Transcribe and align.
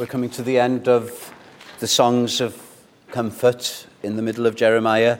We're 0.00 0.06
coming 0.06 0.30
to 0.30 0.42
the 0.42 0.58
end 0.58 0.88
of 0.88 1.30
the 1.78 1.86
songs 1.86 2.40
of 2.40 2.58
comfort 3.10 3.86
in 4.02 4.16
the 4.16 4.22
middle 4.22 4.46
of 4.46 4.56
Jeremiah. 4.56 5.18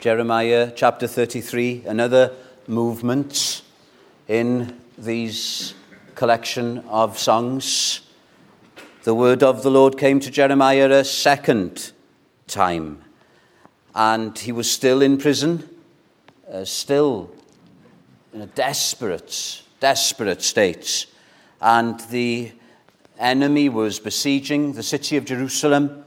Jeremiah 0.00 0.72
chapter 0.74 1.06
33, 1.06 1.82
another 1.84 2.32
movement 2.66 3.60
in 4.26 4.80
these 4.96 5.74
collection 6.14 6.78
of 6.88 7.18
songs. 7.18 8.00
The 9.02 9.14
word 9.14 9.42
of 9.42 9.62
the 9.62 9.70
Lord 9.70 9.98
came 9.98 10.20
to 10.20 10.30
Jeremiah 10.30 10.90
a 10.90 11.04
second 11.04 11.92
time, 12.46 13.04
and 13.94 14.38
he 14.38 14.52
was 14.52 14.70
still 14.70 15.02
in 15.02 15.18
prison, 15.18 15.68
uh, 16.50 16.64
still 16.64 17.30
in 18.32 18.40
a 18.40 18.46
desperate, 18.46 19.60
desperate 19.80 20.40
state. 20.40 21.04
And 21.60 22.00
the 22.08 22.52
enemy 23.18 23.68
was 23.68 23.98
besieging 24.00 24.72
the 24.72 24.82
city 24.82 25.16
of 25.16 25.24
Jerusalem. 25.24 26.04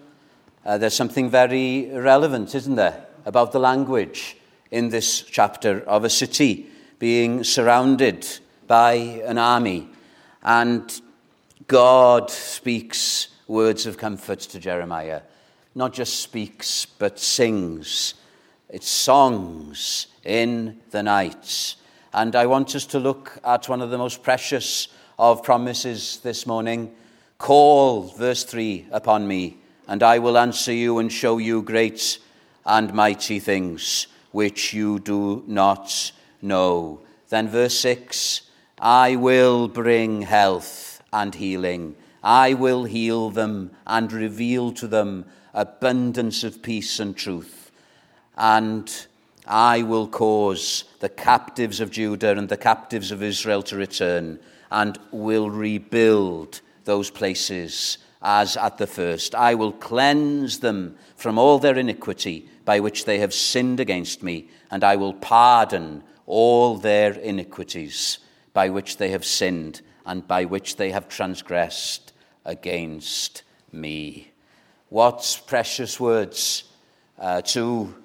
Uh, 0.66 0.78
there's 0.78 0.94
something 0.94 1.30
very 1.30 1.90
relevant, 1.92 2.54
isn't 2.54 2.76
there, 2.76 3.06
about 3.26 3.52
the 3.52 3.60
language 3.60 4.38
in 4.72 4.90
this 4.90 5.22
chapter 5.22 5.82
of 5.82 6.04
a 6.04 6.10
city 6.10 6.68
being 7.00 7.44
surrounded 7.44 8.28
by 8.68 8.94
an 8.94 9.38
army. 9.38 9.90
And 10.44 11.02
God 11.68 12.30
speaks 12.30 13.30
words 13.48 13.86
of 13.86 13.98
comfort 13.98 14.40
to 14.40 14.60
Jeremiah. 14.60 15.22
Not 15.76 15.94
just 15.94 16.22
speaks, 16.22 16.86
but 16.86 17.20
sings. 17.20 18.16
It's 18.70 18.90
songs 18.90 20.08
in 20.24 20.82
the 20.92 21.04
night. 21.04 21.76
And 22.14 22.36
I 22.36 22.46
want 22.46 22.76
us 22.76 22.86
to 22.88 23.00
look 23.00 23.40
at 23.44 23.70
one 23.70 23.82
of 23.82 23.90
the 23.90 23.98
most 23.98 24.24
precious 24.24 24.88
of 25.18 25.44
promises 25.44 26.20
this 26.24 26.46
morning. 26.46 26.94
Call, 27.38 28.04
verse 28.04 28.44
3, 28.44 28.88
upon 28.92 29.28
me, 29.28 29.58
and 29.88 30.04
I 30.04 30.20
will 30.20 30.38
answer 30.38 30.74
you 30.74 31.00
and 31.00 31.12
show 31.12 31.38
you 31.38 31.62
great 31.62 32.20
and 32.66 32.94
mighty 32.94 33.40
things 33.40 34.08
which 34.32 34.74
you 34.74 35.00
do 35.00 35.44
not 35.48 36.12
know. 36.42 37.02
Then, 37.30 37.48
verse 37.48 37.78
6 37.80 38.42
I 38.80 39.16
will 39.16 39.68
bring 39.68 40.22
health 40.22 41.02
and 41.12 41.34
healing. 41.34 41.96
I 42.24 42.54
will 42.54 42.84
heal 42.84 43.32
them 43.32 43.72
and 43.88 44.12
reveal 44.12 44.72
to 44.74 44.88
them 44.88 45.26
abundance 45.54 46.44
of 46.44 46.62
peace 46.62 47.00
and 47.00 47.18
truth. 47.18 47.72
And 48.38 49.08
I 49.48 49.82
will 49.82 50.08
cause 50.08 50.84
the 51.00 51.10
captives 51.10 51.80
of 51.80 51.92
Judah 51.92 52.38
and 52.38 52.50
the 52.50 52.58
captives 52.58 53.12
of 53.12 53.22
Israel 53.22 53.62
to 53.64 53.76
return 53.76 54.40
and 54.72 54.98
will 55.12 55.50
rebuild 55.50 56.62
those 56.86 57.10
places 57.10 57.98
as 58.22 58.58
at 58.58 58.78
the 58.78 58.88
first. 58.88 59.36
I 59.36 59.54
will 59.54 59.72
cleanse 59.72 60.60
them 60.60 60.98
from 61.16 61.38
all 61.38 61.60
their 61.60 61.78
iniquity 61.78 62.50
by 62.66 62.80
which 62.80 63.06
they 63.06 63.20
have 63.20 63.34
sinned 63.34 63.80
against 63.80 64.24
me, 64.24 64.50
and 64.72 64.84
I 64.84 64.96
will 64.96 65.14
pardon 65.14 66.04
all 66.26 66.78
their 66.78 67.14
iniquities 67.14 68.20
by 68.54 68.70
which 68.70 68.98
they 68.98 69.12
have 69.12 69.24
sinned 69.24 69.82
and 70.06 70.28
by 70.28 70.46
which 70.46 70.78
they 70.78 70.92
have 70.92 71.08
transgressed 71.08 72.14
against 72.44 73.44
me. 73.72 74.32
What 74.90 75.42
precious 75.48 76.00
words 76.00 76.64
uh, 77.20 77.42
to 77.42 77.96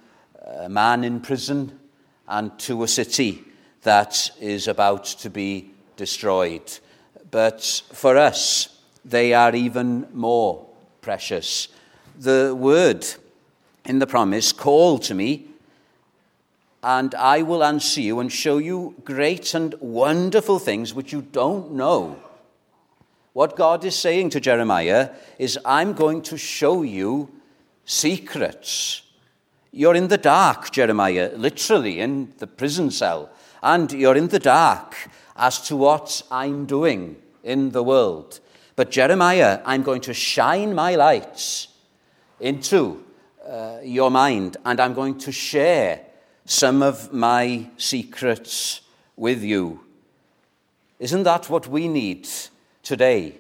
a 0.44 0.68
man 0.68 1.04
in 1.04 1.20
prison 1.20 1.78
and 2.32 2.58
to 2.58 2.82
a 2.82 2.88
city 2.88 3.44
that 3.82 4.30
is 4.40 4.66
about 4.66 5.04
to 5.04 5.28
be 5.28 5.70
destroyed. 5.96 6.78
But 7.30 7.62
for 7.92 8.16
us, 8.16 8.80
they 9.04 9.34
are 9.34 9.54
even 9.54 10.06
more 10.14 10.66
precious. 11.02 11.68
The 12.18 12.56
word 12.58 13.06
in 13.84 13.98
the 13.98 14.06
promise, 14.06 14.50
call 14.50 14.98
to 15.00 15.14
me, 15.14 15.46
and 16.82 17.14
I 17.16 17.42
will 17.42 17.62
answer 17.62 18.00
you 18.00 18.18
and 18.18 18.32
show 18.32 18.56
you 18.56 18.94
great 19.04 19.52
and 19.52 19.74
wonderful 19.80 20.58
things 20.58 20.94
which 20.94 21.12
you 21.12 21.20
don't 21.20 21.72
know. 21.72 22.16
What 23.34 23.56
God 23.56 23.84
is 23.84 23.94
saying 23.94 24.30
to 24.30 24.40
Jeremiah 24.40 25.10
is, 25.38 25.58
I'm 25.66 25.92
going 25.92 26.22
to 26.22 26.38
show 26.38 26.82
you 26.82 27.28
secrets. 27.84 29.02
You're 29.72 29.94
in 29.94 30.08
the 30.08 30.18
dark, 30.18 30.70
Jeremiah, 30.70 31.32
literally 31.34 31.98
in 31.98 32.34
the 32.36 32.46
prison 32.46 32.90
cell, 32.90 33.30
and 33.62 33.90
you're 33.90 34.16
in 34.16 34.28
the 34.28 34.38
dark 34.38 34.94
as 35.34 35.62
to 35.68 35.76
what 35.76 36.22
I'm 36.30 36.66
doing 36.66 37.16
in 37.42 37.70
the 37.70 37.82
world. 37.82 38.40
But 38.76 38.90
Jeremiah, 38.90 39.60
I'm 39.64 39.82
going 39.82 40.02
to 40.02 40.14
shine 40.14 40.74
my 40.74 40.94
lights 40.94 41.68
into 42.38 43.02
uh, 43.48 43.78
your 43.82 44.10
mind 44.10 44.58
and 44.64 44.78
I'm 44.78 44.94
going 44.94 45.18
to 45.18 45.32
share 45.32 46.00
some 46.44 46.82
of 46.82 47.12
my 47.12 47.70
secrets 47.76 48.82
with 49.16 49.42
you. 49.42 49.80
Isn't 50.98 51.22
that 51.22 51.48
what 51.48 51.66
we 51.66 51.88
need 51.88 52.28
today? 52.82 53.38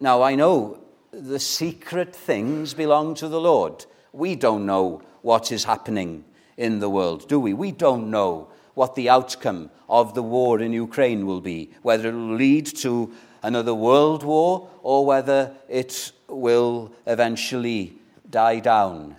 Now, 0.00 0.22
I 0.22 0.34
know 0.34 0.80
the 1.12 1.40
secret 1.40 2.14
things 2.14 2.74
belong 2.74 3.14
to 3.14 3.28
the 3.28 3.40
Lord. 3.40 3.86
We 4.12 4.36
don't 4.36 4.66
know 4.66 5.02
what 5.22 5.52
is 5.52 5.64
happening 5.64 6.24
in 6.56 6.80
the 6.80 6.88
world, 6.88 7.28
do 7.28 7.38
we? 7.38 7.52
We 7.54 7.72
don't 7.72 8.10
know 8.10 8.48
what 8.74 8.94
the 8.94 9.08
outcome 9.08 9.70
of 9.88 10.14
the 10.14 10.22
war 10.22 10.60
in 10.60 10.72
Ukraine 10.72 11.26
will 11.26 11.40
be, 11.40 11.70
whether 11.82 12.08
it 12.08 12.14
will 12.14 12.34
lead 12.34 12.66
to 12.78 13.12
another 13.42 13.74
world 13.74 14.22
war 14.22 14.68
or 14.82 15.06
whether 15.06 15.54
it 15.68 16.12
will 16.28 16.92
eventually 17.06 17.94
die 18.28 18.58
down. 18.58 19.16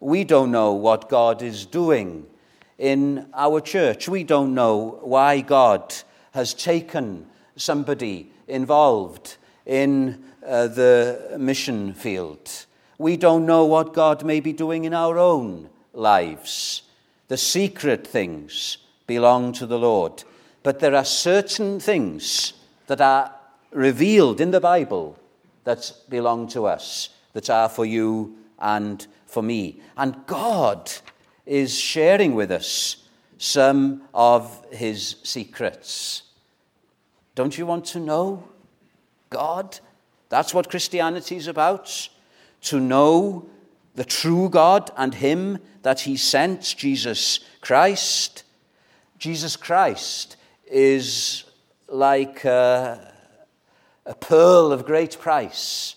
We 0.00 0.24
don't 0.24 0.50
know 0.50 0.72
what 0.72 1.08
God 1.08 1.42
is 1.42 1.66
doing 1.66 2.26
in 2.78 3.26
our 3.34 3.60
church. 3.60 4.08
We 4.08 4.24
don't 4.24 4.54
know 4.54 4.98
why 5.02 5.40
God 5.40 5.94
has 6.32 6.54
taken 6.54 7.26
somebody 7.56 8.30
involved 8.48 9.36
in 9.66 10.24
uh, 10.44 10.68
the 10.68 11.36
mission 11.38 11.94
field. 11.94 12.66
We 12.98 13.16
don't 13.16 13.46
know 13.46 13.64
what 13.64 13.94
God 13.94 14.24
may 14.24 14.40
be 14.40 14.52
doing 14.52 14.84
in 14.84 14.94
our 14.94 15.18
own 15.18 15.70
lives. 15.92 16.82
The 17.28 17.36
secret 17.36 18.06
things 18.06 18.78
belong 19.06 19.52
to 19.54 19.66
the 19.66 19.78
Lord. 19.78 20.24
But 20.62 20.78
there 20.78 20.94
are 20.94 21.04
certain 21.04 21.80
things 21.80 22.52
that 22.86 23.00
are 23.00 23.32
revealed 23.72 24.40
in 24.40 24.50
the 24.50 24.60
Bible 24.60 25.18
that 25.64 25.92
belong 26.08 26.48
to 26.48 26.66
us, 26.66 27.10
that 27.32 27.50
are 27.50 27.68
for 27.68 27.84
you 27.84 28.36
and 28.58 29.06
for 29.26 29.42
me. 29.42 29.80
And 29.96 30.26
God 30.26 30.90
is 31.46 31.78
sharing 31.78 32.34
with 32.34 32.50
us 32.50 33.08
some 33.38 34.02
of 34.14 34.64
his 34.70 35.16
secrets. 35.22 36.22
Don't 37.34 37.56
you 37.56 37.66
want 37.66 37.86
to 37.86 37.98
know 37.98 38.44
God? 39.30 39.78
That's 40.28 40.54
what 40.54 40.70
Christianity 40.70 41.36
is 41.36 41.48
about. 41.48 42.08
To 42.62 42.80
know 42.80 43.48
the 43.94 44.04
true 44.04 44.48
God 44.48 44.90
and 44.96 45.14
him 45.14 45.58
that 45.82 46.00
he 46.00 46.16
sent, 46.16 46.74
Jesus 46.76 47.40
Christ. 47.60 48.44
Jesus 49.18 49.56
Christ 49.56 50.36
is 50.66 51.44
like 51.88 52.44
a, 52.44 53.12
a 54.06 54.14
pearl 54.14 54.72
of 54.72 54.86
great 54.86 55.18
price. 55.20 55.96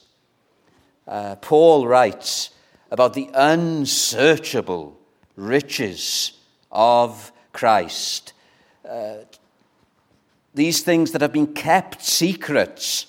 Uh, 1.08 1.36
Paul 1.38 1.88
writes 1.88 2.50
about 2.92 3.14
the 3.14 3.30
unsearchable 3.34 5.00
riches 5.36 6.34
of 6.72 7.32
Christ. 7.53 8.34
Uh, 8.88 9.18
these 10.53 10.82
things 10.82 11.12
that 11.12 11.22
have 11.22 11.34
been 11.34 11.53
kept 11.53 12.03
secrets 12.03 13.08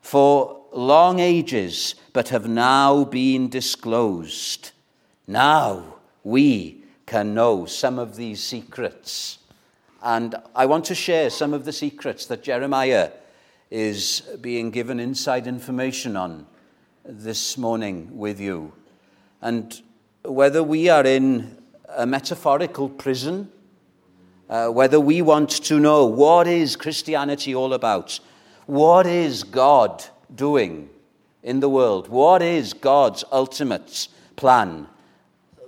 for 0.00 0.60
long 0.72 1.20
ages, 1.20 1.94
but 2.12 2.28
have 2.28 2.48
now 2.48 3.04
been 3.04 3.48
disclosed. 3.48 4.72
Now 5.26 5.96
we 6.24 6.84
can 7.06 7.34
know 7.34 7.66
some 7.66 7.98
of 7.98 8.16
these 8.16 8.42
secrets. 8.42 9.38
And 10.02 10.34
I 10.54 10.66
want 10.66 10.84
to 10.86 10.94
share 10.94 11.28
some 11.28 11.52
of 11.52 11.64
the 11.64 11.72
secrets 11.72 12.26
that 12.26 12.42
Jeremiah 12.42 13.10
is 13.70 14.22
being 14.40 14.70
given 14.70 14.98
inside 14.98 15.46
information 15.46 16.16
on 16.16 16.46
this 17.04 17.58
morning 17.58 18.16
with 18.16 18.40
you. 18.40 18.72
And 19.42 19.80
whether 20.24 20.62
we 20.62 20.88
are 20.88 21.04
in 21.04 21.56
a 21.88 22.06
metaphorical 22.06 22.88
prison, 22.88 23.50
uh, 24.48 24.68
whether 24.68 24.98
we 24.98 25.22
want 25.22 25.50
to 25.50 25.78
know 25.78 26.06
what 26.06 26.46
is 26.46 26.76
Christianity 26.76 27.54
all 27.54 27.72
about, 27.72 28.18
what 28.70 29.04
is 29.04 29.42
God 29.42 30.04
doing 30.32 30.88
in 31.42 31.58
the 31.58 31.68
world, 31.68 32.06
what 32.06 32.40
is 32.40 32.72
God's 32.72 33.24
ultimate 33.32 34.06
plan, 34.36 34.86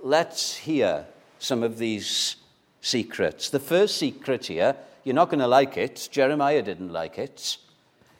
let's 0.01 0.55
hear 0.55 1.05
some 1.37 1.63
of 1.63 1.77
these 1.77 2.37
secrets. 2.79 3.49
The 3.49 3.59
first 3.59 3.97
secret 3.97 4.45
here, 4.45 4.77
you're 5.03 5.15
not 5.15 5.29
going 5.29 5.41
to 5.41 5.47
like 5.47 5.75
it. 5.75 6.07
Jeremiah 6.13 6.61
didn't 6.61 6.93
like 6.93 7.17
it. 7.19 7.57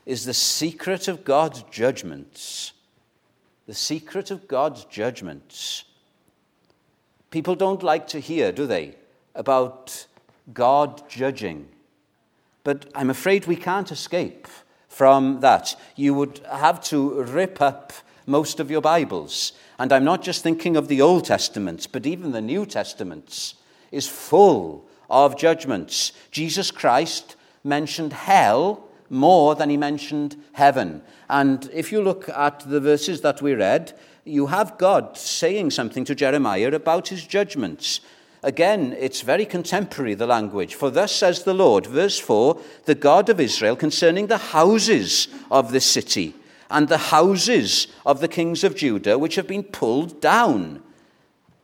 is 0.05 0.25
the 0.25 0.33
secret 0.33 1.07
of 1.07 1.23
God's 1.23 1.63
judgments. 1.71 2.73
The 3.67 3.73
secret 3.73 4.31
of 4.31 4.49
God's 4.49 4.83
judgments. 4.83 5.85
People 7.31 7.55
don't 7.55 7.83
like 7.83 8.07
to 8.07 8.19
hear, 8.19 8.51
do 8.51 8.67
they, 8.67 8.95
about 9.33 10.07
God 10.53 11.09
judging. 11.09 11.69
But 12.65 12.91
I'm 12.93 13.09
afraid 13.09 13.45
we 13.45 13.55
can't 13.55 13.89
escape 13.89 14.49
from 14.93 15.39
that. 15.39 15.75
You 15.95 16.13
would 16.13 16.39
have 16.51 16.81
to 16.85 17.23
rip 17.23 17.59
up 17.61 17.91
most 18.27 18.59
of 18.59 18.69
your 18.69 18.81
Bibles. 18.81 19.53
And 19.79 19.91
I'm 19.91 20.03
not 20.03 20.21
just 20.21 20.43
thinking 20.43 20.77
of 20.77 20.87
the 20.87 21.01
Old 21.01 21.25
Testament, 21.25 21.87
but 21.91 22.05
even 22.05 22.31
the 22.31 22.41
New 22.41 22.65
Testament 22.65 23.55
is 23.91 24.07
full 24.07 24.85
of 25.09 25.37
judgments. 25.37 26.11
Jesus 26.31 26.69
Christ 26.69 27.35
mentioned 27.63 28.13
hell 28.13 28.83
more 29.09 29.55
than 29.55 29.69
he 29.69 29.77
mentioned 29.77 30.35
heaven. 30.53 31.01
And 31.29 31.69
if 31.73 31.91
you 31.91 32.01
look 32.01 32.29
at 32.29 32.59
the 32.61 32.79
verses 32.79 33.21
that 33.21 33.41
we 33.41 33.53
read, 33.53 33.93
you 34.25 34.47
have 34.47 34.77
God 34.77 35.17
saying 35.17 35.71
something 35.71 36.05
to 36.05 36.15
Jeremiah 36.15 36.71
about 36.71 37.07
his 37.07 37.25
judgments. 37.25 37.99
Again, 38.43 38.93
it's 38.99 39.21
very 39.21 39.45
contemporary, 39.45 40.15
the 40.15 40.27
language. 40.27 40.75
For 40.75 40.89
thus 40.89 41.13
says 41.13 41.43
the 41.43 41.53
Lord, 41.53 41.85
verse 41.85 42.19
4 42.19 42.59
the 42.83 42.95
God 42.95 43.29
of 43.29 43.39
Israel 43.39 43.77
concerning 43.77 44.27
the 44.27 44.37
houses 44.37 45.29
of 45.49 45.71
this 45.71 45.85
city 45.85 46.35
and 46.69 46.89
the 46.89 46.97
houses 46.97 47.87
of 48.05 48.19
the 48.19 48.27
kings 48.27 48.65
of 48.65 48.75
Judah, 48.75 49.17
which 49.17 49.35
have 49.35 49.47
been 49.47 49.63
pulled 49.63 50.19
down. 50.19 50.83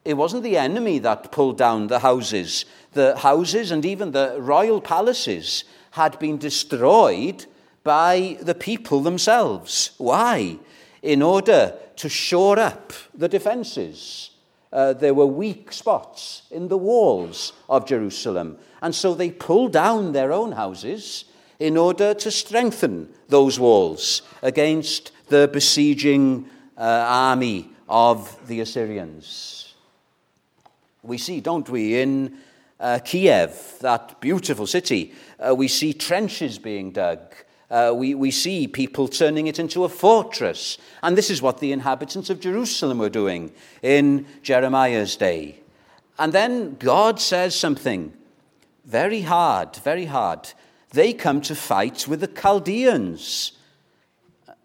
It 0.06 0.14
wasn't 0.14 0.44
the 0.44 0.58
enemy 0.58 1.00
that 1.00 1.34
pulled 1.34 1.58
down 1.58 1.88
the 1.88 2.00
houses. 2.00 2.64
The 2.94 3.18
houses 3.18 3.72
and 3.72 3.86
even 3.86 4.12
the 4.12 4.38
royal 4.40 4.80
palaces 4.80 5.66
had 5.92 6.18
been 6.18 6.38
destroyed 6.38 7.46
by 7.84 8.38
the 8.42 8.56
people 8.56 9.02
themselves. 9.02 9.92
Why? 9.98 10.60
In 11.02 11.22
order 11.22 11.74
to 11.98 12.08
shore 12.08 12.58
up 12.58 12.94
the 13.14 13.28
defenses 13.28 14.29
uh, 14.72 14.94
there 14.94 15.14
were 15.14 15.26
weak 15.26 15.72
spots 15.72 16.44
in 16.52 16.68
the 16.68 16.78
walls 16.78 17.54
of 17.68 17.88
Jerusalem. 17.88 18.58
And 18.82 18.94
so 18.94 19.14
they 19.14 19.32
pulled 19.32 19.74
down 19.74 20.12
their 20.12 20.32
own 20.32 20.52
houses 20.54 21.26
in 21.60 21.76
order 21.76 22.14
to 22.14 22.32
strengthen 22.32 23.10
those 23.28 23.60
walls 23.60 24.22
against 24.42 25.12
the 25.28 25.50
besieging 25.52 26.50
uh, 26.78 26.82
army 26.82 27.70
of 27.88 28.48
the 28.48 28.62
Assyrians. 28.62 29.76
We 31.04 31.18
see, 31.18 31.42
don't 31.42 31.68
we, 31.70 32.00
in 32.00 32.38
uh, 32.80 33.00
Kiev, 33.04 33.78
that 33.82 34.22
beautiful 34.22 34.68
city, 34.68 35.14
uh, 35.40 35.56
we 35.56 35.68
see 35.68 35.94
trenches 35.94 36.60
being 36.60 36.92
dug 36.92 37.20
uh, 37.70 37.94
we, 37.96 38.16
we 38.16 38.32
see 38.32 38.68
people 38.68 39.08
turning 39.08 39.48
it 39.48 39.60
into 39.60 39.84
a 39.84 39.90
fortress. 39.90 40.78
And 41.04 41.18
this 41.18 41.30
is 41.30 41.42
what 41.42 41.60
the 41.60 41.72
inhabitants 41.72 42.30
of 42.30 42.40
Jerusalem 42.40 42.98
were 42.98 43.10
doing 43.10 43.52
in 43.82 44.26
Jeremiah's 44.42 45.16
day. 45.16 45.60
And 46.18 46.34
then 46.34 46.76
God 46.76 47.20
says 47.20 47.56
something 47.56 48.14
very 48.86 49.22
hard, 49.22 49.76
very 49.78 50.06
hard. 50.06 50.52
They 50.92 51.14
come 51.14 51.42
to 51.42 51.56
fight 51.56 52.08
with 52.08 52.22
the 52.22 52.28
Chaldeans. 52.28 53.52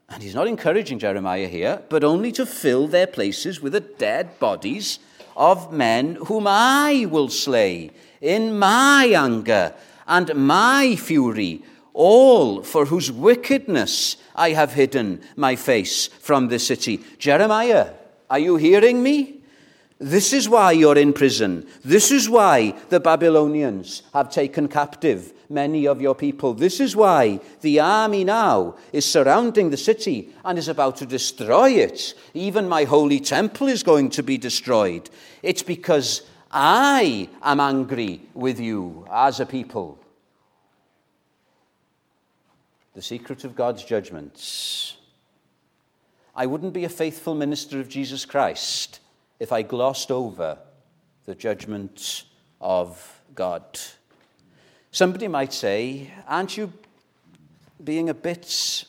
And 0.09 0.23
he's 0.23 0.35
not 0.35 0.49
encouraging 0.49 0.99
Jeremiah 0.99 1.49
here, 1.49 1.83
but 1.89 2.05
only 2.05 2.33
to 2.33 2.47
fill 2.47 2.87
their 2.87 3.07
places 3.07 3.61
with 3.61 3.73
the 3.73 3.81
dead 3.81 4.39
bodies 4.39 4.99
of 5.37 5.73
men 5.73 6.15
whom 6.27 6.47
I 6.47 7.07
will 7.11 7.29
slay 7.29 7.91
in 8.21 8.59
my 8.59 9.13
anger 9.15 9.75
and 10.07 10.35
my 10.35 10.97
fury 10.97 11.63
all 11.95 12.63
for 12.63 12.85
whose 12.87 13.11
wickedness 13.11 14.17
I 14.35 14.51
have 14.51 14.75
hidden 14.75 15.23
my 15.37 15.57
face 15.57 16.09
from 16.09 16.49
the 16.49 16.59
city. 16.59 17.03
Jeremiah, 17.19 17.93
are 18.29 18.39
you 18.39 18.57
hearing 18.57 19.03
me? 19.03 19.41
This 20.01 20.33
is 20.33 20.49
why 20.49 20.73
you're 20.73 20.99
in 20.99 21.13
prison. 21.13 21.67
This 21.85 22.11
is 22.11 22.29
why 22.29 22.75
the 22.89 22.99
Babylonians 22.99 24.03
have 24.13 24.29
taken 24.29 24.67
captive 24.67 25.33
many 25.49 25.87
of 25.87 26.01
your 26.01 26.17
people. 26.17 26.53
This 26.53 26.81
is 26.81 26.97
why 26.97 27.41
the 27.61 27.79
army 27.79 28.25
now 28.25 28.75
is 28.93 29.05
surrounding 29.05 29.71
the 29.71 29.77
city 29.77 30.31
and 30.45 30.59
is 30.59 30.69
about 30.69 30.97
to 30.97 31.07
destroy 31.07 31.71
it. 31.71 32.15
Even 32.35 32.69
my 32.69 32.85
holy 32.85 33.21
temple 33.21 33.69
is 33.69 33.85
going 33.85 34.11
to 34.11 34.23
be 34.23 34.37
destroyed. 34.37 35.09
It's 35.45 35.63
because 35.63 36.23
I 36.51 37.29
am 37.41 37.61
angry 37.61 38.21
with 38.35 38.59
you 38.59 39.07
as 39.11 39.39
a 39.39 39.47
people 39.47 39.99
the 42.95 43.03
secret 43.03 43.45
of 43.45 43.57
God's 43.57 43.85
judgments. 43.85 44.97
I 46.35 46.47
wouldn't 46.47 46.73
be 46.73 46.85
a 46.85 46.89
faithful 46.89 47.35
minister 47.35 47.81
of 47.81 47.89
Jesus 47.89 48.25
Christ 48.25 49.01
if 49.41 49.53
I 49.53 49.63
glossed 49.63 50.11
over 50.11 50.59
the 51.27 51.35
judgment 51.35 52.25
of 52.61 53.21
God. 53.35 53.65
Somebody 54.91 55.29
might 55.29 55.53
say, 55.53 56.13
Aren't 56.29 56.57
you 56.57 56.73
being 57.83 58.09
a 58.09 58.15
bit 58.15 58.85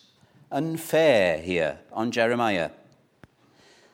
unfair 0.51 1.39
here 1.39 1.79
on 1.91 2.11
Jeremiah? 2.11 2.69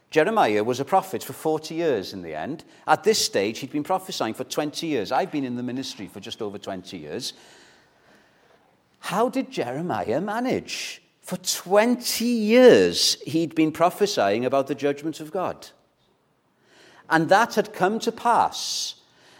Jeremiah 0.09 0.65
was 0.65 0.81
a 0.81 0.85
prophet 0.85 1.23
for 1.23 1.31
40 1.31 1.73
years 1.73 2.11
in 2.11 2.21
the 2.21 2.35
end. 2.35 2.65
At 2.85 3.05
this 3.05 3.23
stage, 3.25 3.59
he'd 3.59 3.71
been 3.71 3.83
prophesying 3.83 4.33
for 4.33 4.43
20 4.43 4.85
years. 4.85 5.13
I've 5.13 5.31
been 5.31 5.45
in 5.45 5.55
the 5.55 5.63
ministry 5.63 6.07
for 6.07 6.19
just 6.19 6.41
over 6.41 6.57
20 6.57 6.97
years. 6.97 7.31
How 9.01 9.29
did 9.29 9.51
Jeremiah 9.51 10.21
manage? 10.21 11.01
For 11.21 11.37
20 11.37 12.25
years, 12.25 13.17
he'd 13.25 13.55
been 13.55 13.71
prophesying 13.71 14.45
about 14.45 14.67
the 14.67 14.75
judgment 14.75 15.19
of 15.19 15.31
God. 15.31 15.67
And 17.09 17.27
that 17.29 17.55
had 17.55 17.73
come 17.73 17.99
to 17.99 18.11
pass. 18.11 18.95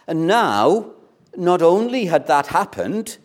And 0.07 0.27
now, 0.27 0.91
not 1.35 1.61
only 1.61 2.05
had 2.05 2.27
that 2.27 2.47
happened, 2.47 3.17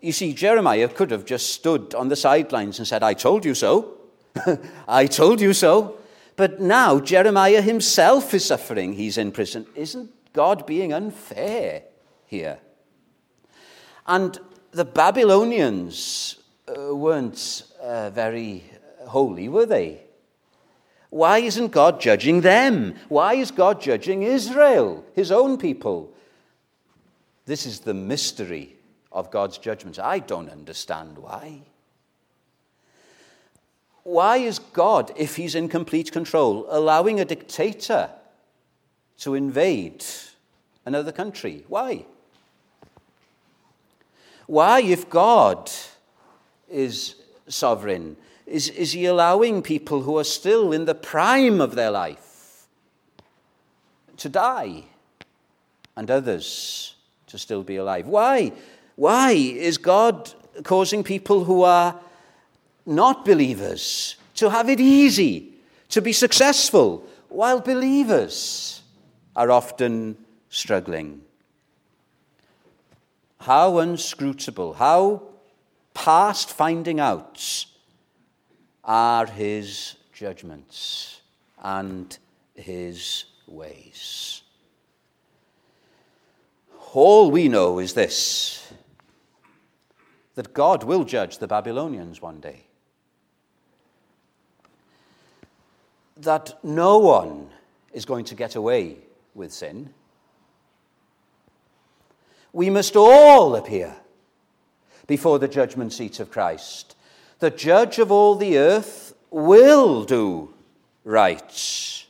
you 0.00 0.12
see, 0.12 0.32
Jeremiah 0.32 0.88
could 0.88 1.10
have 1.10 1.24
just 1.24 1.52
stood 1.52 1.94
on 1.94 2.08
the 2.08 2.16
sidelines 2.16 2.78
and 2.78 2.88
said, 2.88 3.02
I 3.02 3.14
told 3.14 3.44
you 3.44 3.54
so. 3.54 3.98
I 4.88 5.06
told 5.06 5.40
you 5.40 5.52
so. 5.52 5.98
But 6.36 6.60
now 6.60 7.00
Jeremiah 7.00 7.60
himself 7.60 8.32
is 8.32 8.44
suffering. 8.44 8.94
He's 8.94 9.18
in 9.18 9.32
prison. 9.32 9.66
Isn't 9.74 10.10
God 10.32 10.66
being 10.66 10.92
unfair 10.92 11.82
here? 12.26 12.60
And 14.06 14.40
the 14.72 14.84
Babylonians 14.84 16.36
uh, 16.68 16.94
weren't 16.94 17.64
uh, 17.80 18.10
very 18.10 18.64
holy, 19.06 19.48
were 19.48 19.66
they? 19.66 20.02
Why 21.10 21.38
isn't 21.38 21.68
God 21.68 22.00
judging 22.00 22.42
them? 22.42 22.94
Why 23.08 23.34
is 23.34 23.50
God 23.50 23.80
judging 23.80 24.22
Israel, 24.22 25.04
his 25.14 25.32
own 25.32 25.58
people? 25.58 26.14
This 27.46 27.66
is 27.66 27.80
the 27.80 27.94
mystery 27.94 28.76
of 29.10 29.30
God's 29.32 29.58
judgments. 29.58 29.98
I 29.98 30.20
don't 30.20 30.48
understand 30.48 31.18
why. 31.18 31.62
Why 34.04 34.36
is 34.36 34.60
God, 34.60 35.12
if 35.16 35.36
he's 35.36 35.54
in 35.56 35.68
complete 35.68 36.12
control, 36.12 36.66
allowing 36.68 37.18
a 37.18 37.24
dictator 37.24 38.10
to 39.18 39.34
invade 39.34 40.04
another 40.86 41.12
country? 41.12 41.64
Why? 41.66 42.06
Why, 44.50 44.80
if 44.80 45.08
God 45.08 45.70
is 46.68 47.14
sovereign, 47.46 48.16
is, 48.48 48.68
is 48.70 48.90
he 48.90 49.06
allowing 49.06 49.62
people 49.62 50.02
who 50.02 50.18
are 50.18 50.24
still 50.24 50.72
in 50.72 50.86
the 50.86 50.94
prime 50.96 51.60
of 51.60 51.76
their 51.76 51.92
life 51.92 52.66
to 54.16 54.28
die 54.28 54.86
and 55.96 56.10
others 56.10 56.96
to 57.28 57.38
still 57.38 57.62
be 57.62 57.76
alive? 57.76 58.08
Why? 58.08 58.52
Why 58.96 59.30
is 59.30 59.78
God 59.78 60.34
causing 60.64 61.04
people 61.04 61.44
who 61.44 61.62
are 61.62 62.00
not 62.84 63.24
believers 63.24 64.16
to 64.34 64.50
have 64.50 64.68
it 64.68 64.80
easy, 64.80 65.52
to 65.90 66.02
be 66.02 66.12
successful, 66.12 67.06
while 67.28 67.60
believers 67.60 68.82
are 69.36 69.52
often 69.52 70.16
struggling? 70.48 71.20
How 73.40 73.78
unscrutable, 73.78 74.74
how 74.74 75.22
past 75.94 76.50
finding 76.50 77.00
out 77.00 77.66
are 78.84 79.26
his 79.26 79.96
judgments 80.12 81.22
and 81.62 82.18
his 82.54 83.24
ways. 83.46 84.42
All 86.92 87.30
we 87.30 87.48
know 87.48 87.78
is 87.78 87.94
this 87.94 88.72
that 90.34 90.54
God 90.54 90.84
will 90.84 91.04
judge 91.04 91.38
the 91.38 91.48
Babylonians 91.48 92.22
one 92.22 92.40
day. 92.40 92.64
That 96.16 96.58
no 96.62 96.98
one 96.98 97.48
is 97.92 98.04
going 98.04 98.24
to 98.26 98.34
get 98.34 98.54
away 98.54 98.98
with 99.34 99.52
sin 99.52 99.92
we 102.52 102.70
must 102.70 102.96
all 102.96 103.56
appear 103.56 103.94
before 105.06 105.38
the 105.38 105.48
judgment 105.48 105.92
seat 105.92 106.20
of 106.20 106.30
Christ. 106.30 106.96
the 107.40 107.50
judge 107.50 107.98
of 107.98 108.12
all 108.12 108.34
the 108.34 108.58
earth, 108.58 109.14
will 109.30 110.04
do 110.04 110.52
right. 111.04 112.06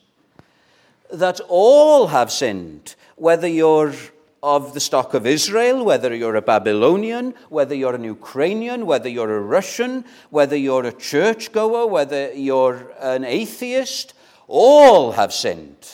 That 1.13 1.41
all 1.49 2.09
have 2.09 2.31
sinned, 2.31 2.95
whether 3.17 3.47
you're 3.47 3.95
of 4.43 4.73
the 4.73 4.81
stock 4.81 5.13
of 5.13 5.27
Israel, 5.27 5.85
whether 5.85 6.15
you're 6.15 6.37
a 6.37 6.43
Babylonian, 6.43 7.35
whether 7.51 7.75
you're 7.75 7.95
an 7.95 8.05
Ukrainian, 8.05 8.87
whether 8.87 9.09
you're 9.09 9.37
a 9.37 9.41
Russian, 9.41 10.05
whether 10.31 10.57
you're 10.57 10.87
a 10.87 10.93
churchgoer, 10.93 11.87
whether 11.87 12.33
you're 12.33 12.91
an 13.01 13.25
atheist, 13.25 14.15
all 14.49 15.13
have 15.13 15.33
sinned 15.33 15.87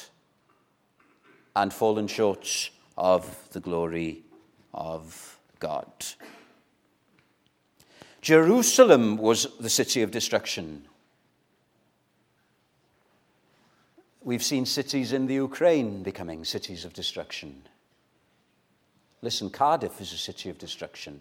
and 1.57 1.73
fallen 1.73 2.07
short 2.07 2.71
of 2.97 3.49
the 3.51 3.61
glory 3.61 4.23
of 4.77 5.39
God. 5.59 5.87
Jerusalem 8.21 9.17
was 9.17 9.47
the 9.59 9.71
city 9.71 10.03
of 10.03 10.11
destruction. 10.11 10.85
We've 14.23 14.43
seen 14.43 14.67
cities 14.67 15.13
in 15.13 15.27
the 15.27 15.35
Ukraine 15.35 16.03
becoming 16.03 16.45
cities 16.45 16.85
of 16.85 16.93
destruction. 16.93 17.63
Listen, 19.23 19.51
Cardiff 19.51 20.01
is 20.01 20.13
a 20.13 20.19
city 20.19 20.51
of 20.51 20.59
destruction. 20.59 21.21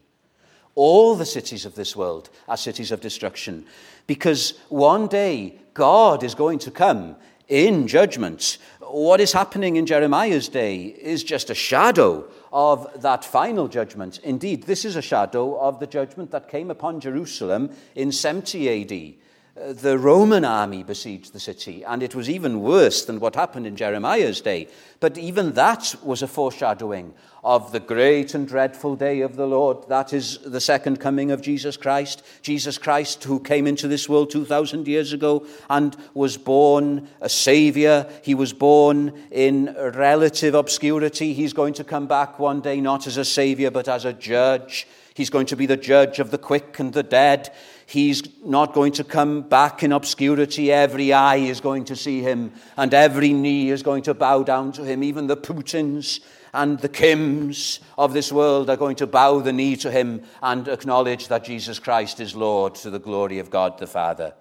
All 0.74 1.16
the 1.16 1.26
cities 1.26 1.66
of 1.66 1.76
this 1.76 1.96
world 1.96 2.30
are 2.48 2.58
cities 2.58 2.92
of 2.92 3.00
destruction 3.00 3.66
because 4.08 4.60
one 4.70 5.08
day 5.08 5.60
God 5.74 6.24
is 6.24 6.36
going 6.36 6.60
to 6.60 6.72
come 6.72 7.16
in 7.48 7.88
judgment. 7.88 8.58
What 8.96 9.20
is 9.20 9.34
happening 9.34 9.75
in 9.75 9.86
Jeremiah's 9.86 10.48
day 10.48 10.86
is 10.86 11.22
just 11.22 11.50
a 11.50 11.54
shadow 11.54 12.30
of 12.54 13.02
that 13.02 13.25
final 13.25 13.68
judgment. 13.68 14.22
Indeed, 14.24 14.64
this 14.64 14.86
is 14.86 14.96
a 14.96 15.02
shadow 15.02 15.60
of 15.60 15.82
the 15.82 15.86
judgment 15.86 16.32
that 16.32 16.48
came 16.48 16.72
upon 16.72 17.02
Jerusalem 17.02 17.75
in 17.94 18.14
70 18.14 18.70
AD 18.70 19.25
the 19.56 19.98
Roman 19.98 20.44
army 20.44 20.84
besieged 20.84 21.32
the 21.32 21.40
city, 21.40 21.84
and 21.86 22.04
it 22.04 22.14
was 22.14 22.30
even 22.30 22.60
worse 22.60 23.06
than 23.06 23.22
what 23.22 23.36
happened 23.36 23.66
in 23.66 23.78
Jeremiah's 23.78 24.42
day. 24.42 24.68
But 25.00 25.18
even 25.18 25.54
that 25.54 25.96
was 26.04 26.22
a 26.22 26.28
foreshadowing 26.28 27.14
of 27.42 27.72
the 27.72 27.80
great 27.80 28.34
and 28.34 28.46
dreadful 28.48 28.98
day 28.98 29.22
of 29.22 29.38
the 29.38 29.48
Lord. 29.48 29.88
That 29.88 30.12
is 30.12 30.40
the 30.40 30.60
second 30.60 31.00
coming 31.00 31.32
of 31.32 31.42
Jesus 31.42 31.78
Christ. 31.78 32.26
Jesus 32.42 32.78
Christ, 32.78 33.24
who 33.24 33.40
came 33.40 33.66
into 33.66 33.88
this 33.88 34.10
world 34.10 34.30
2,000 34.30 34.90
years 34.90 35.14
ago 35.14 35.46
and 35.70 35.96
was 36.14 36.38
born 36.38 37.08
a 37.22 37.30
Savior. 37.30 38.10
He 38.24 38.36
was 38.36 38.52
born 38.52 39.14
in 39.32 39.74
relative 39.94 40.54
obscurity. 40.54 41.34
He's 41.34 41.54
going 41.54 41.76
to 41.76 41.84
come 41.86 42.08
back 42.08 42.40
one 42.40 42.60
day 42.60 42.82
not 42.82 43.08
as 43.08 43.16
a 43.16 43.26
Savior, 43.26 43.72
but 43.72 43.88
as 43.88 44.04
a 44.04 44.12
judge. 44.12 44.86
He's 45.14 45.30
going 45.30 45.46
to 45.46 45.56
be 45.56 45.66
the 45.66 45.78
judge 45.78 46.20
of 46.20 46.32
the 46.32 46.38
quick 46.38 46.78
and 46.78 46.92
the 46.92 47.04
dead. 47.04 47.54
He's 47.88 48.24
not 48.44 48.74
going 48.74 48.94
to 48.94 49.04
come 49.04 49.42
back 49.44 49.84
in 49.84 49.92
obscurity. 49.92 50.72
Every 50.72 51.13
eye 51.13 51.36
is 51.36 51.62
going 51.62 51.86
to 51.86 51.96
see 51.96 52.22
him, 52.22 52.51
and 52.77 52.94
every 52.94 53.32
knee 53.32 53.70
is 53.70 53.84
going 53.84 54.04
to 54.04 54.13
bow 54.13 54.44
down 54.44 54.72
to 54.74 54.84
him. 54.84 55.04
Even 55.04 55.27
the 55.27 55.38
Putins 55.38 56.20
and 56.54 56.80
the 56.80 56.89
Kims 56.89 57.80
of 57.98 58.13
this 58.13 58.32
world 58.32 58.70
are 58.70 58.77
going 58.77 58.96
to 58.96 59.08
bow 59.08 59.39
the 59.39 59.54
knee 59.54 59.75
to 59.75 59.92
him 59.92 60.24
and 60.42 60.68
acknowledge 60.68 61.27
that 61.27 61.44
Jesus 61.44 61.77
Christ 61.77 62.20
is 62.20 62.36
Lord 62.36 62.75
to 62.75 62.89
the 62.89 63.00
glory 63.00 63.39
of 63.39 63.51
God 63.51 63.77
the 63.77 63.88
Father. 63.88 64.34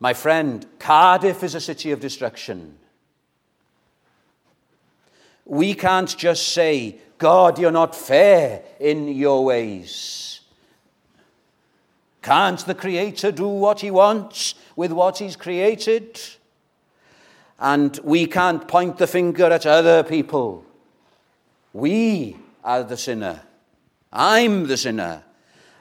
My 0.00 0.12
friend, 0.12 0.66
Cardiff 0.78 1.42
is 1.42 1.54
a 1.54 1.60
city 1.60 1.92
of 1.92 2.00
destruction. 2.00 2.76
We 5.46 5.74
can't 5.74 6.14
just 6.16 6.48
say, 6.48 6.98
God, 7.16 7.58
you're 7.58 7.70
not 7.70 7.94
fair 7.94 8.64
in 8.80 9.08
your 9.08 9.44
ways. 9.44 10.33
Can't 12.24 12.64
the 12.64 12.74
Creator 12.74 13.32
do 13.32 13.46
what 13.46 13.80
He 13.80 13.90
wants 13.90 14.54
with 14.76 14.92
what 14.92 15.18
He's 15.18 15.36
created? 15.36 16.18
And 17.60 18.00
we 18.02 18.26
can't 18.26 18.66
point 18.66 18.96
the 18.96 19.06
finger 19.06 19.44
at 19.44 19.66
other 19.66 20.02
people. 20.02 20.64
We 21.74 22.38
are 22.64 22.82
the 22.82 22.96
sinner. 22.96 23.42
I'm 24.10 24.68
the 24.68 24.78
sinner. 24.78 25.22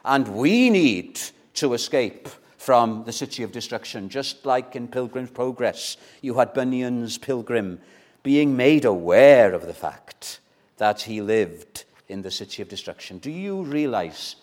And 0.04 0.28
we 0.28 0.70
need 0.70 1.22
to 1.54 1.76
escape 1.76 2.28
from 2.58 3.06
the 3.06 3.14
city 3.14 3.44
of 3.44 3.54
destruction, 3.54 4.10
just 4.10 4.46
like 4.46 4.76
in 4.76 4.90
Pilgrim's 4.90 5.32
Progress. 5.32 5.96
You 6.22 6.34
had 6.40 6.54
Bunyan's 6.54 7.18
pilgrim 7.18 7.80
being 8.22 8.58
made 8.58 8.84
aware 8.84 9.54
of 9.54 9.66
the 9.66 9.74
fact 9.74 10.42
that 10.76 11.04
he 11.04 11.22
lived 11.22 11.86
in 12.10 12.22
the 12.22 12.32
city 12.32 12.62
of 12.62 12.68
destruction. 12.68 13.20
Do 13.20 13.32
you 13.32 13.64
realize 13.64 14.36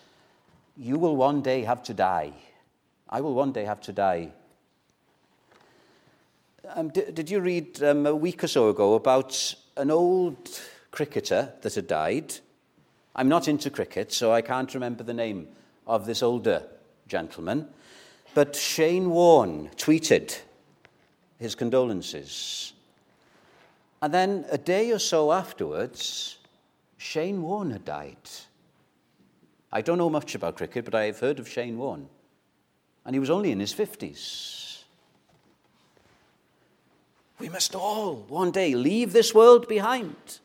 you 0.81 0.97
will 0.97 1.15
one 1.15 1.43
day 1.43 1.61
have 1.61 1.83
to 1.83 1.93
die. 1.93 2.33
I 3.07 3.21
will 3.21 3.35
one 3.35 3.51
day 3.51 3.65
have 3.65 3.81
to 3.81 3.93
die. 3.93 4.31
Um, 6.73 6.89
did, 6.89 7.13
did, 7.13 7.29
you 7.29 7.39
read 7.39 7.83
um, 7.83 8.07
a 8.07 8.15
week 8.15 8.43
or 8.43 8.47
so 8.47 8.69
ago 8.69 8.95
about 8.95 9.53
an 9.77 9.91
old 9.91 10.59
cricketer 10.89 11.53
that 11.61 11.75
had 11.75 11.87
died? 11.87 12.33
I'm 13.15 13.29
not 13.29 13.47
into 13.47 13.69
cricket, 13.69 14.11
so 14.11 14.31
I 14.31 14.41
can't 14.41 14.73
remember 14.73 15.03
the 15.03 15.13
name 15.13 15.49
of 15.85 16.07
this 16.07 16.23
older 16.23 16.63
gentleman. 17.07 17.67
But 18.33 18.55
Shane 18.55 19.11
Warne 19.11 19.69
tweeted 19.75 20.39
his 21.37 21.53
condolences. 21.53 22.73
And 24.01 24.11
then 24.11 24.45
a 24.49 24.57
day 24.57 24.91
or 24.91 24.99
so 24.99 25.31
afterwards, 25.31 26.39
Shane 26.97 27.43
Warne 27.43 27.69
had 27.69 27.85
died. 27.85 28.17
I 29.71 29.81
don't 29.81 29.97
know 29.97 30.09
much 30.09 30.35
about 30.35 30.57
cricket, 30.57 30.85
but 30.85 30.95
I've 30.95 31.19
heard 31.19 31.39
of 31.39 31.47
Shane 31.47 31.77
Warne. 31.77 32.07
And 33.05 33.15
he 33.15 33.19
was 33.19 33.29
only 33.29 33.51
in 33.51 33.59
his 33.59 33.73
50s. 33.73 34.83
We 37.39 37.49
must 37.49 37.73
all 37.73 38.17
one 38.27 38.51
day 38.51 38.75
leave 38.75 39.13
this 39.13 39.33
world 39.33 39.67
behind. 39.67 40.39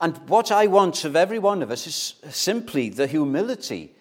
And 0.00 0.16
what 0.28 0.52
I 0.52 0.66
want 0.68 1.04
of 1.04 1.16
every 1.16 1.38
one 1.38 1.62
of 1.62 1.70
us 1.70 1.86
is 1.86 2.14
simply 2.34 2.88
the 2.88 3.06
humility 3.06 3.92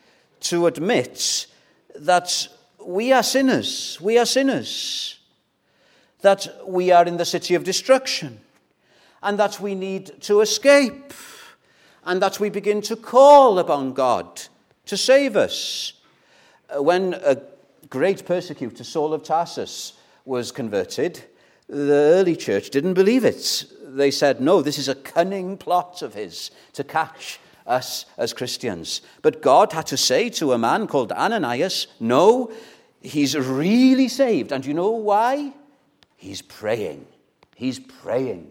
to 0.42 0.68
admit 0.68 1.48
that 1.96 2.48
we 2.80 3.12
are 3.12 3.24
sinners. 3.24 3.98
We 4.00 4.18
are 4.20 4.26
sinners. 4.26 5.20
That 6.22 6.48
we 6.66 6.92
are 6.92 7.06
in 7.06 7.18
the 7.18 7.26
city 7.26 7.56
of 7.56 7.64
destruction. 7.64 8.40
And 9.24 9.40
that 9.40 9.60
we 9.60 9.74
need 9.74 10.22
to 10.22 10.42
escape 10.42 11.12
and 12.08 12.22
that 12.22 12.40
we 12.40 12.50
begin 12.50 12.82
to 12.82 12.96
call 12.96 13.60
upon 13.60 13.92
God 13.92 14.42
to 14.86 14.96
save 14.96 15.36
us. 15.36 15.94
Uh, 16.70 16.82
when 16.82 17.14
a 17.14 17.38
great 17.90 18.26
persecutor, 18.26 18.86
Saul 18.86 19.14
of 19.14 19.24
Tarsus, 19.24 19.92
was 20.24 20.54
converted, 20.54 21.22
the 21.68 22.16
early 22.16 22.38
church 22.38 22.70
didn't 22.70 22.94
believe 22.94 23.26
it. 23.26 23.66
They 23.84 24.10
said, 24.10 24.40
no, 24.40 24.62
this 24.62 24.80
is 24.80 24.88
a 24.88 24.96
cunning 24.96 25.58
plot 25.58 26.02
of 26.02 26.14
his 26.14 26.50
to 26.74 26.84
catch 26.86 27.42
us 27.66 28.06
as 28.18 28.32
Christians. 28.32 29.02
But 29.22 29.42
God 29.42 29.74
had 29.74 29.88
to 29.88 29.98
say 29.98 30.30
to 30.30 30.54
a 30.54 30.58
man 30.58 30.88
called 30.88 31.12
Ananias, 31.12 31.88
no, 32.00 32.54
he's 33.02 33.38
really 33.38 34.08
saved. 34.08 34.54
And 34.54 34.66
you 34.66 34.74
know 34.74 34.92
why? 34.92 35.52
He's 36.16 36.42
praying. 36.42 37.06
He's 37.56 37.80
praying. 37.80 38.50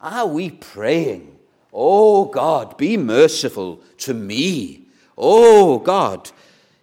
Are 0.00 0.28
we 0.28 0.50
praying 0.50 1.37
Oh 1.72 2.24
God, 2.26 2.76
be 2.76 2.96
merciful 2.96 3.80
to 3.98 4.14
me. 4.14 4.82
Oh 5.16 5.78
God, 5.78 6.30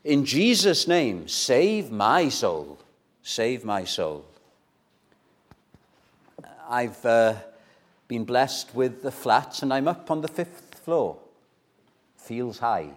in 0.04 0.26
Jesus' 0.26 0.88
name, 0.88 1.28
save 1.28 1.92
my 1.92 2.30
soul. 2.30 2.80
Save 3.24 3.66
my 3.66 3.84
soul. 3.86 4.26
I've 6.70 7.04
uh, 7.06 7.36
been 8.08 8.24
blessed 8.24 8.76
with 8.76 9.02
the 9.02 9.12
flats, 9.12 9.64
and 9.64 9.74
I'm 9.74 9.88
up 9.88 10.12
on 10.12 10.22
the 10.22 10.28
fifth 10.28 10.76
floor. 10.84 11.18
Feels 12.18 12.60
high. 12.60 12.92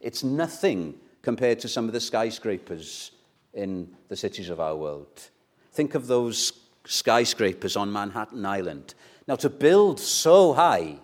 It's 0.00 0.22
nothing 0.22 0.94
compared 1.22 1.58
to 1.60 1.68
some 1.68 1.86
of 1.86 1.92
the 1.92 2.00
skyscrapers 2.00 3.10
in 3.52 3.88
the 4.08 4.16
cities 4.16 4.48
of 4.48 4.60
our 4.60 4.76
world. 4.76 5.30
Think 5.72 5.94
of 5.94 6.06
those 6.06 6.52
skyscrapers 6.84 7.76
on 7.76 7.92
Manhattan 7.92 8.46
Island. 8.46 8.94
Now, 9.28 9.34
to 9.36 9.50
build 9.50 9.98
so 9.98 10.52
high, 10.52 10.96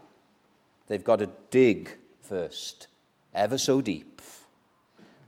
they've 0.87 1.03
got 1.03 1.19
to 1.19 1.31
dig 1.51 1.91
first, 2.21 2.87
ever 3.35 3.59
so 3.59 3.81
deep. 3.81 4.23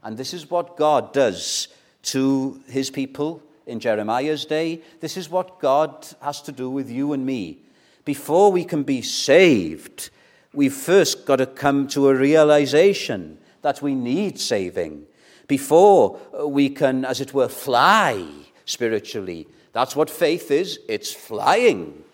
And 0.01 0.17
this 0.17 0.33
is 0.33 0.49
what 0.49 0.77
God 0.77 1.11
does 1.11 1.67
to 2.03 2.61
his 2.67 2.89
people 2.89 3.43
in 3.65 3.79
Jeremiah's 3.79 4.45
day. 4.45 4.81
This 5.01 5.17
is 5.17 5.29
what 5.29 5.59
God 5.59 6.07
has 6.21 6.41
to 6.43 6.51
do 6.51 6.69
with 6.69 6.89
you 6.89 7.11
and 7.11 7.25
me. 7.25 7.59
Before 8.05 8.51
we 8.51 8.63
can 8.63 8.83
be 8.83 9.01
saved, 9.01 10.09
we've 10.53 10.73
first 10.73 11.25
got 11.25 11.37
to 11.37 11.47
come 11.47 11.87
to 11.89 12.07
a 12.07 12.15
realization 12.15 13.39
that 13.61 13.81
we 13.81 13.93
need 13.93 14.39
saving. 14.39 15.05
Before 15.47 16.19
uh, 16.39 16.47
we 16.47 16.69
can, 16.69 17.03
as 17.03 17.19
it 17.19 17.33
were, 17.33 17.49
fly 17.49 18.25
spiritually. 18.65 19.47
That's 19.73 19.95
what 19.95 20.09
faith 20.09 20.49
is 20.49 20.79
it's 20.87 21.11
flying 21.11 22.04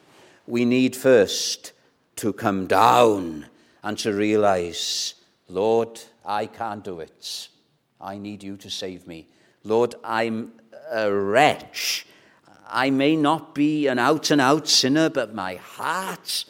we 0.51 0.65
need 0.65 0.93
first 0.97 1.71
to 2.17 2.33
come 2.33 2.67
down 2.67 3.45
and 3.83 3.97
to 3.97 4.13
realize, 4.13 5.13
Lord, 5.47 6.01
I 6.25 6.45
can't 6.45 6.83
do 6.83 6.99
it. 6.99 7.47
I 8.01 8.17
need 8.17 8.43
you 8.43 8.57
to 8.57 8.69
save 8.69 9.07
me. 9.07 9.29
Lord, 9.63 9.95
I'm 10.03 10.51
a 10.91 11.09
wretch. 11.09 12.05
I 12.67 12.89
may 12.89 13.15
not 13.15 13.55
be 13.55 13.87
an 13.87 13.97
out 13.97 14.29
and 14.29 14.41
out 14.41 14.67
sinner, 14.67 15.09
but 15.09 15.33
my 15.33 15.55
heart, 15.55 16.43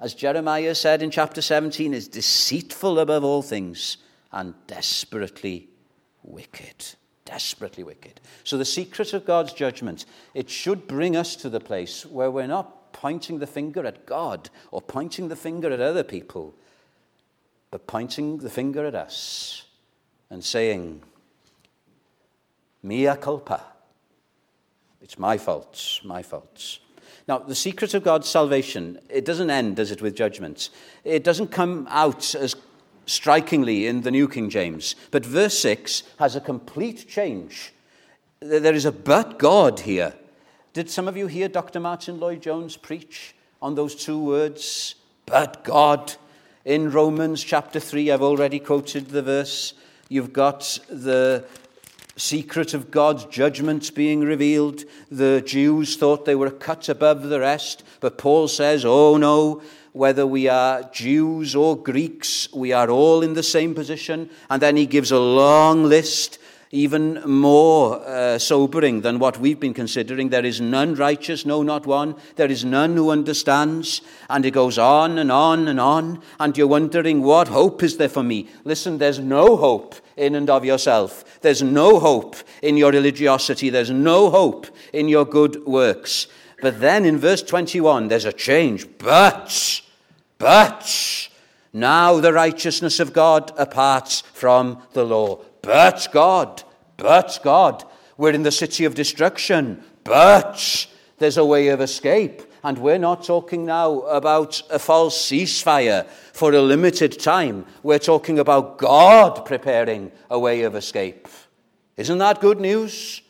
as 0.00 0.14
Jeremiah 0.14 0.76
said 0.76 1.02
in 1.02 1.10
chapter 1.10 1.42
17, 1.42 1.92
is 1.92 2.06
deceitful 2.06 3.00
above 3.00 3.24
all 3.24 3.42
things 3.42 3.96
and 4.30 4.54
desperately 4.68 5.68
wicked. 6.22 6.94
Desperately 7.24 7.82
wicked. 7.82 8.20
So, 8.44 8.56
the 8.56 8.64
secret 8.64 9.12
of 9.14 9.26
God's 9.26 9.52
judgment, 9.52 10.04
it 10.32 10.48
should 10.48 10.86
bring 10.86 11.16
us 11.16 11.34
to 11.36 11.50
the 11.50 11.58
place 11.58 12.06
where 12.06 12.30
we're 12.30 12.46
not 12.46 12.77
pointing 12.92 13.38
the 13.38 13.46
finger 13.46 13.86
at 13.86 14.06
God 14.06 14.50
or 14.70 14.80
pointing 14.80 15.28
the 15.28 15.36
finger 15.36 15.70
at 15.70 15.80
other 15.80 16.02
people, 16.02 16.54
but 17.70 17.86
pointing 17.86 18.38
the 18.38 18.50
finger 18.50 18.86
at 18.86 18.94
us 18.94 19.64
and 20.30 20.44
saying, 20.44 21.02
Mea 22.82 23.16
culpa. 23.20 23.62
It's 25.00 25.18
my 25.18 25.38
fault, 25.38 26.00
my 26.04 26.22
fault. 26.22 26.78
Now, 27.26 27.38
the 27.38 27.54
secret 27.54 27.94
of 27.94 28.04
God's 28.04 28.28
salvation, 28.28 28.98
it 29.08 29.24
doesn't 29.24 29.50
end, 29.50 29.76
does 29.76 29.90
it, 29.90 30.00
with 30.00 30.16
judgment? 30.16 30.70
It 31.04 31.24
doesn't 31.24 31.48
come 31.48 31.86
out 31.90 32.34
as 32.34 32.56
strikingly 33.06 33.86
in 33.86 34.02
the 34.02 34.10
New 34.10 34.28
King 34.28 34.50
James. 34.50 34.94
But 35.10 35.24
verse 35.24 35.58
6 35.58 36.04
has 36.18 36.36
a 36.36 36.40
complete 36.40 37.08
change. 37.08 37.72
There 38.40 38.74
is 38.74 38.84
a 38.84 38.92
but 38.92 39.38
God 39.38 39.80
here. 39.80 40.14
Did 40.74 40.90
some 40.90 41.08
of 41.08 41.16
you 41.16 41.26
hear 41.26 41.48
Dr. 41.48 41.80
Martyn 41.80 42.20
Lloyd-Jones 42.20 42.76
preach 42.76 43.34
on 43.62 43.74
those 43.74 43.94
two 43.94 44.22
words, 44.22 44.94
but 45.26 45.64
God? 45.64 46.14
In 46.64 46.90
Romans 46.90 47.42
chapter 47.42 47.80
3, 47.80 48.10
I've 48.10 48.22
already 48.22 48.58
quoted 48.58 49.08
the 49.08 49.22
verse. 49.22 49.72
You've 50.10 50.34
got 50.34 50.78
the 50.90 51.44
secret 52.16 52.74
of 52.74 52.90
God's 52.90 53.24
judgments 53.24 53.90
being 53.90 54.20
revealed. 54.20 54.84
The 55.10 55.40
Jews 55.40 55.96
thought 55.96 56.26
they 56.26 56.34
were 56.34 56.50
cut 56.50 56.90
above 56.90 57.22
the 57.22 57.40
rest, 57.40 57.82
but 58.00 58.18
Paul 58.18 58.46
says, 58.48 58.84
oh 58.84 59.16
no, 59.16 59.62
whether 59.92 60.26
we 60.26 60.48
are 60.48 60.82
Jews 60.92 61.54
or 61.54 61.76
Greeks, 61.76 62.52
we 62.52 62.72
are 62.72 62.90
all 62.90 63.22
in 63.22 63.32
the 63.32 63.42
same 63.42 63.74
position. 63.74 64.28
And 64.50 64.60
then 64.60 64.76
he 64.76 64.84
gives 64.84 65.10
a 65.10 65.18
long 65.18 65.84
list, 65.84 66.38
even 66.70 67.22
more 67.24 68.00
uh, 68.06 68.38
sobering 68.38 69.00
than 69.00 69.18
what 69.18 69.38
we've 69.38 69.58
been 69.58 69.74
considering. 69.74 70.28
There 70.28 70.44
is 70.44 70.60
none 70.60 70.94
righteous, 70.94 71.46
no, 71.46 71.62
not 71.62 71.86
one. 71.86 72.14
There 72.36 72.50
is 72.50 72.64
none 72.64 72.96
who 72.96 73.10
understands. 73.10 74.02
And 74.28 74.44
it 74.44 74.50
goes 74.50 74.78
on 74.78 75.18
and 75.18 75.32
on 75.32 75.68
and 75.68 75.80
on. 75.80 76.22
And 76.38 76.56
you're 76.56 76.66
wondering, 76.66 77.22
what 77.22 77.48
hope 77.48 77.82
is 77.82 77.96
there 77.96 78.08
for 78.08 78.22
me? 78.22 78.48
Listen, 78.64 78.98
there's 78.98 79.18
no 79.18 79.56
hope 79.56 79.94
in 80.16 80.34
and 80.34 80.50
of 80.50 80.64
yourself. 80.64 81.40
There's 81.40 81.62
no 81.62 81.98
hope 81.98 82.36
in 82.62 82.76
your 82.76 82.92
religiosity. 82.92 83.70
There's 83.70 83.90
no 83.90 84.30
hope 84.30 84.66
in 84.92 85.08
your 85.08 85.24
good 85.24 85.64
works. 85.66 86.26
But 86.60 86.80
then 86.80 87.04
in 87.04 87.18
verse 87.18 87.42
21, 87.42 88.08
there's 88.08 88.24
a 88.24 88.32
change. 88.32 88.86
But 88.98 89.82
but 90.38 91.28
now 91.72 92.20
the 92.20 92.32
righteousness 92.32 93.00
of 93.00 93.12
God 93.12 93.54
aparts 93.56 94.22
from 94.22 94.82
the 94.92 95.04
law. 95.04 95.40
But 95.68 96.08
God, 96.12 96.62
but 96.96 97.38
God, 97.42 97.84
we're 98.16 98.32
in 98.32 98.42
the 98.42 98.50
city 98.50 98.86
of 98.86 98.94
destruction. 98.94 99.84
But 100.02 100.86
there's 101.18 101.36
a 101.36 101.44
way 101.44 101.68
of 101.68 101.82
escape. 101.82 102.40
And 102.64 102.78
we're 102.78 102.96
not 102.96 103.22
talking 103.22 103.66
now 103.66 104.00
about 104.00 104.62
a 104.70 104.78
false 104.78 105.18
ceasefire 105.18 106.06
for 106.32 106.54
a 106.54 106.62
limited 106.62 107.20
time. 107.20 107.66
We're 107.82 107.98
talking 107.98 108.38
about 108.38 108.78
God 108.78 109.44
preparing 109.44 110.10
a 110.30 110.38
way 110.38 110.62
of 110.62 110.74
escape. 110.74 111.28
Isn't 111.98 112.16
that 112.16 112.40
good 112.40 112.60
news? 112.60 113.20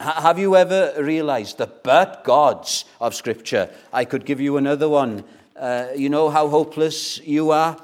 Have 0.00 0.40
you 0.40 0.56
ever 0.56 0.92
realized 0.98 1.58
the 1.58 1.68
but 1.68 2.24
gods 2.24 2.84
of 3.00 3.14
Scripture? 3.14 3.70
I 3.92 4.04
could 4.04 4.26
give 4.26 4.40
you 4.40 4.56
another 4.56 4.88
one 4.88 5.22
uh, 5.56 5.86
you 5.94 6.08
know 6.08 6.30
how 6.30 6.48
hopeless 6.48 7.20
you 7.20 7.52
are? 7.52 7.76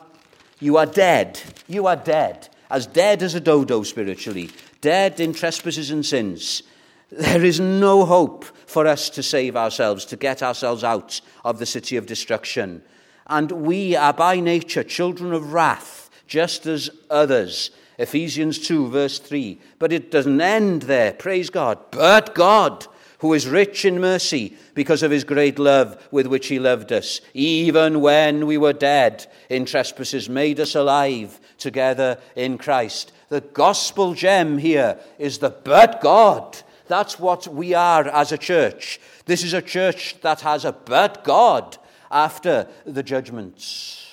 You 0.59 0.77
are 0.77 0.87
dead. 0.87 1.41
You 1.69 1.87
are 1.87 1.95
dead. 1.95 2.49
As 2.71 2.87
dead 2.87 3.23
as 3.23 3.35
a 3.35 3.41
dodo 3.41 3.83
spiritually, 3.83 4.51
dead 4.81 5.21
in 5.21 5.33
trespasses 5.33 5.91
and 5.91 6.05
sins. 6.07 6.63
There 7.11 7.45
is 7.45 7.59
no 7.59 8.05
hope 8.05 8.45
for 8.67 8.87
us 8.87 9.11
to 9.11 9.23
save 9.23 9.57
ourselves, 9.57 10.05
to 10.07 10.17
get 10.17 10.43
ourselves 10.43 10.85
out 10.85 11.21
of 11.45 11.59
the 11.59 11.67
city 11.67 11.97
of 11.97 12.07
destruction. 12.07 12.83
And 13.27 13.51
we 13.51 13.97
are 13.97 14.13
by 14.13 14.39
nature 14.39 14.85
children 14.85 15.33
of 15.33 15.53
wrath, 15.53 16.09
just 16.29 16.67
as 16.67 16.89
others. 17.11 17.73
Ephesians 17.99 18.59
2, 18.61 18.89
verse 18.89 19.19
3. 19.19 19.59
But 19.81 19.93
it 19.93 20.13
doesn't 20.13 20.41
end 20.41 20.83
there, 20.83 21.13
praise 21.13 21.51
God. 21.51 21.79
But 21.91 22.35
God 22.35 22.87
who 23.21 23.35
is 23.35 23.47
rich 23.47 23.85
in 23.85 24.01
mercy 24.01 24.57
because 24.75 25.03
of 25.03 25.11
his 25.11 25.25
great 25.25 25.59
love 25.59 26.09
with 26.11 26.27
which 26.27 26.49
he 26.49 26.59
loved 26.59 26.91
us, 26.91 27.21
even 27.35 28.01
when 28.01 28.47
we 28.47 28.57
were 28.57 28.73
dead 28.73 29.27
in 29.51 29.65
trespasses, 29.65 30.29
made 30.29 30.59
us 30.59 30.75
alive 30.75 31.39
together 31.61 32.19
in 32.35 32.59
Christ. 32.59 33.13
The 33.29 33.41
gospel 33.41 34.15
gem 34.15 34.59
here 34.59 34.99
is 35.19 35.39
the 35.39 35.51
but 35.51 36.01
God. 36.01 36.59
That's 36.89 37.21
what 37.21 37.47
we 37.47 37.73
are 37.75 38.09
as 38.09 38.33
a 38.33 38.39
church. 38.39 38.99
This 39.27 39.45
is 39.45 39.53
a 39.53 39.63
church 39.63 40.21
that 40.23 40.41
has 40.41 40.65
a 40.65 40.73
but 40.73 41.23
God 41.23 41.79
after 42.11 42.67
the 42.85 43.05
judgments, 43.05 44.09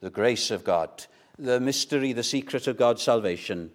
the 0.00 0.10
grace 0.10 0.50
of 0.50 0.64
God, 0.64 1.06
the 1.38 1.58
mystery, 1.60 2.12
the 2.12 2.22
secret 2.22 2.66
of 2.66 2.76
God's 2.76 3.02
salvation. 3.02 3.70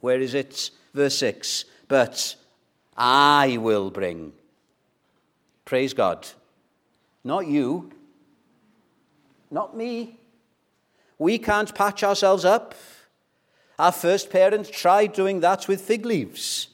Where 0.00 0.20
is 0.20 0.34
it? 0.34 0.70
Verse 0.92 1.16
6. 1.16 1.64
But 1.88 2.36
I 2.96 3.56
will 3.56 3.90
bring. 3.90 4.34
Praise 5.64 5.94
God. 5.94 6.28
Not 7.24 7.46
you. 7.46 7.90
Not 9.50 9.76
me. 9.76 10.19
We 11.20 11.36
can't 11.36 11.74
patch 11.74 12.02
ourselves 12.02 12.46
up. 12.46 12.74
Our 13.78 13.92
first 13.92 14.30
parents 14.30 14.70
tried 14.70 15.12
doing 15.12 15.40
that 15.40 15.68
with 15.68 15.82
fig 15.82 16.06
leaves. 16.06 16.68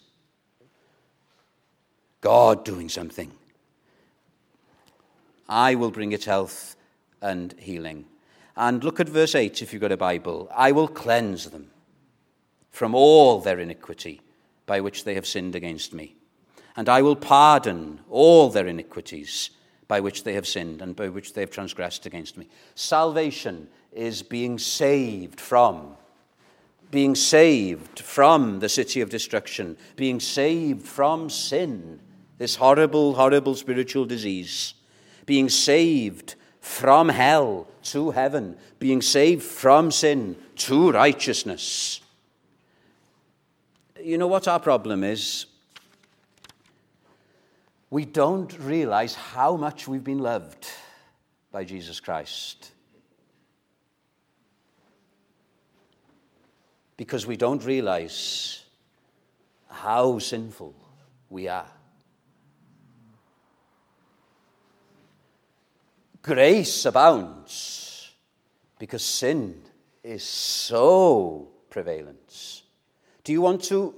God 2.20 2.64
doing 2.64 2.88
something. 2.88 3.32
I 5.48 5.74
will 5.74 5.90
bring 5.90 6.12
it 6.12 6.26
health 6.26 6.76
and 7.20 7.56
healing. 7.58 8.04
And 8.56 8.84
look 8.84 9.00
at 9.00 9.08
verse 9.08 9.34
8 9.34 9.62
if 9.62 9.72
you've 9.72 9.82
got 9.82 9.90
a 9.90 9.96
Bible. 9.96 10.48
I 10.54 10.70
will 10.70 10.88
cleanse 10.88 11.50
them 11.50 11.72
from 12.70 12.94
all 12.94 13.40
their 13.40 13.58
iniquity 13.58 14.20
by 14.64 14.80
which 14.80 15.02
they 15.02 15.16
have 15.16 15.26
sinned 15.26 15.56
against 15.56 15.92
me. 15.92 16.14
And 16.76 16.88
I 16.88 17.02
will 17.02 17.16
pardon 17.16 17.98
all 18.08 18.48
their 18.50 18.68
iniquities 18.68 19.50
by 19.88 19.98
which 19.98 20.22
they 20.22 20.34
have 20.34 20.46
sinned 20.46 20.82
and 20.82 20.94
by 20.94 21.08
which 21.08 21.32
they 21.32 21.40
have 21.40 21.50
transgressed 21.50 22.06
against 22.06 22.36
me. 22.36 22.48
Salvation 22.76 23.66
is 23.96 24.22
being 24.22 24.58
saved 24.58 25.40
from. 25.40 25.96
Being 26.90 27.14
saved 27.14 27.98
from 28.00 28.60
the 28.60 28.68
city 28.68 29.00
of 29.00 29.10
destruction, 29.10 29.76
being 29.96 30.20
saved 30.20 30.86
from 30.86 31.28
sin, 31.28 32.00
this 32.38 32.56
horrible, 32.56 33.14
horrible 33.14 33.54
spiritual 33.56 34.04
disease, 34.04 34.74
being 35.24 35.48
saved 35.48 36.36
from 36.60 37.08
hell 37.08 37.66
to 37.82 38.12
heaven, 38.12 38.56
being 38.78 39.02
saved 39.02 39.42
from 39.42 39.90
sin 39.90 40.36
to 40.56 40.92
righteousness 40.92 42.00
you 44.06 44.18
know 44.18 44.28
what 44.28 44.46
our 44.46 44.60
problem 44.60 45.02
is? 45.02 45.46
We 47.90 48.04
don't 48.04 48.56
realize 48.60 49.16
how 49.16 49.56
much 49.56 49.88
we've 49.88 50.04
been 50.04 50.20
loved 50.20 50.68
by 51.50 51.64
Jesus 51.64 51.98
Christ. 51.98 52.70
Because 56.96 57.26
we 57.26 57.36
don't 57.36 57.64
realize 57.64 58.64
how 59.68 60.18
sinful 60.18 60.74
we 61.28 61.48
are. 61.48 61.70
Grace 66.22 66.84
abounds 66.86 68.10
because 68.78 69.04
sin 69.04 69.62
is 70.02 70.24
so 70.24 71.48
prevalent. 71.70 72.62
Do 73.22 73.32
you 73.32 73.40
want 73.40 73.62
to 73.64 73.94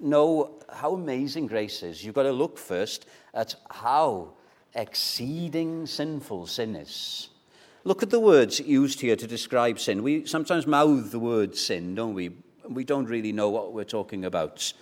know 0.00 0.60
how 0.70 0.94
amazing 0.94 1.46
grace 1.46 1.82
is? 1.82 2.04
You've 2.04 2.14
got 2.14 2.24
to 2.24 2.32
look 2.32 2.58
first 2.58 3.06
at 3.32 3.54
how 3.70 4.34
exceeding 4.74 5.86
sinful 5.86 6.46
sin 6.46 6.76
is. 6.76 7.28
Look 7.84 8.02
at 8.02 8.10
the 8.10 8.20
words 8.20 8.60
used 8.60 9.00
here 9.00 9.16
to 9.16 9.26
describe 9.26 9.78
sin. 9.78 10.02
We 10.02 10.24
sometimes 10.26 10.66
mouth 10.66 11.10
the 11.10 11.18
word 11.18 11.56
sin, 11.56 11.94
don't 11.94 12.14
we? 12.14 12.30
We 12.68 12.84
don't 12.84 13.06
really 13.06 13.32
know 13.32 13.50
what 13.50 13.72
we're 13.72 13.84
talking 13.84 14.24
about. 14.24 14.72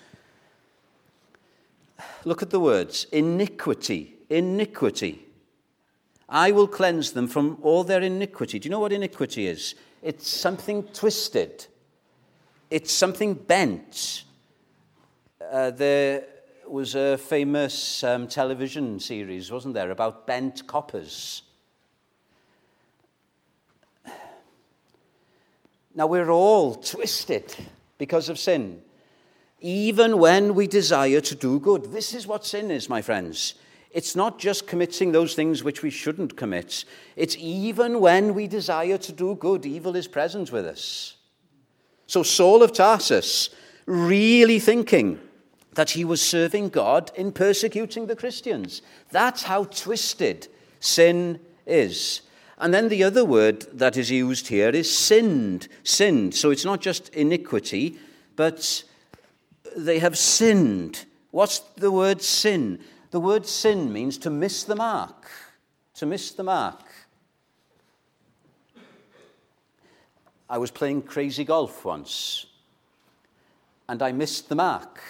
Look 2.25 2.43
at 2.43 2.51
the 2.51 2.61
words 2.61 3.07
iniquity, 3.13 4.17
iniquity. 4.29 5.27
I 6.29 6.53
will 6.53 6.69
cleanse 6.69 7.13
them 7.13 7.27
from 7.27 7.59
all 7.63 7.85
their 7.85 8.03
iniquity. 8.03 8.59
Do 8.59 8.67
you 8.67 8.71
know 8.71 8.81
what 8.81 8.93
iniquity 8.93 9.47
is? 9.47 9.75
it's 10.03 10.29
something 10.29 10.85
twisted, 10.85 11.67
it's 12.71 12.93
something 12.93 13.35
bent. 13.35 14.25
Uh, 15.51 15.71
there 15.71 16.25
was 16.67 16.95
a 16.95 17.19
famous 17.19 18.05
um, 18.05 18.29
television 18.29 19.01
series, 19.01 19.51
wasn't 19.51 19.75
there, 19.75 19.91
about 19.91 20.27
bent 20.27 20.67
coppers. 20.67 21.43
Now, 25.95 26.07
we're 26.07 26.31
all 26.31 26.75
twisted 26.75 27.55
because 27.99 28.29
of 28.29 28.39
sin, 28.39 28.83
even 29.61 30.19
when 30.19 30.55
we 30.55 30.67
desire 30.67 31.21
to 31.21 31.35
do 31.35 31.59
good. 31.59 31.93
This 31.93 32.15
is 32.15 32.27
what 32.27 32.47
sin 32.47 32.71
is, 32.71 32.89
my 32.89 33.03
friends. 33.03 33.55
It's 33.91 34.15
not 34.15 34.39
just 34.39 34.69
committing 34.69 35.11
those 35.11 35.35
things 35.35 35.65
which 35.65 35.83
we 35.83 35.91
shouldn't 35.91 36.37
commit. 36.37 36.85
It's 37.17 37.37
even 37.39 38.01
when 38.01 38.35
we 38.35 38.47
desire 38.47 38.99
to 38.99 39.13
do 39.13 39.35
good, 39.35 39.67
evil 39.67 39.97
is 39.97 40.07
present 40.07 40.53
with 40.53 40.65
us. 40.65 41.17
So, 42.07 42.23
Saul 42.23 42.63
of 42.63 42.73
Tarsus, 42.73 43.51
really 43.87 44.61
thinking 44.61 45.19
that 45.75 45.91
he 45.91 46.05
was 46.05 46.23
serving 46.23 46.69
God 46.69 47.11
in 47.17 47.33
persecuting 47.33 48.07
the 48.07 48.17
Christians. 48.17 48.83
That's 49.11 49.43
how 49.43 49.65
twisted 49.65 50.49
sin 50.79 51.41
is. 51.67 52.23
And 52.61 52.75
then 52.75 52.89
the 52.89 53.03
other 53.03 53.25
word 53.25 53.67
that 53.73 53.97
is 53.97 54.11
used 54.11 54.49
here 54.49 54.69
is 54.69 54.95
sinned. 54.97 55.67
Sinned. 55.83 56.35
So 56.35 56.51
it's 56.51 56.65
not 56.65 56.81
just 56.83 57.09
iniquity, 57.15 57.97
but 58.37 58.85
they 59.77 59.99
have 59.99 60.19
sinned. 60.19 61.07
What's 61.31 61.61
the 61.77 61.91
word 61.91 62.21
sin? 62.21 62.81
The 63.13 63.21
word 63.21 63.47
sin 63.47 63.93
means 63.93 64.19
to 64.19 64.31
miss 64.31 64.65
the 64.65 64.77
mark. 64.77 65.31
To 65.95 66.07
miss 66.07 66.33
the 66.33 66.43
mark. 66.43 66.85
I 70.51 70.59
was 70.59 70.71
playing 70.71 71.03
crazy 71.03 71.45
golf 71.45 71.85
once, 71.85 72.47
and 73.89 74.03
I 74.03 74.11
missed 74.11 74.49
the 74.49 74.57
mark. 74.57 75.01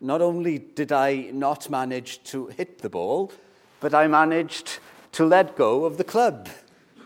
Not 0.00 0.22
only 0.22 0.58
did 0.58 0.92
I 0.92 1.30
not 1.32 1.68
manage 1.68 2.22
to 2.24 2.46
hit 2.46 2.78
the 2.78 2.88
ball, 2.88 3.32
but 3.80 3.92
I 3.92 4.06
managed 4.06 4.78
to 5.12 5.26
let 5.26 5.56
go 5.56 5.84
of 5.84 5.96
the 5.96 6.04
club, 6.04 6.48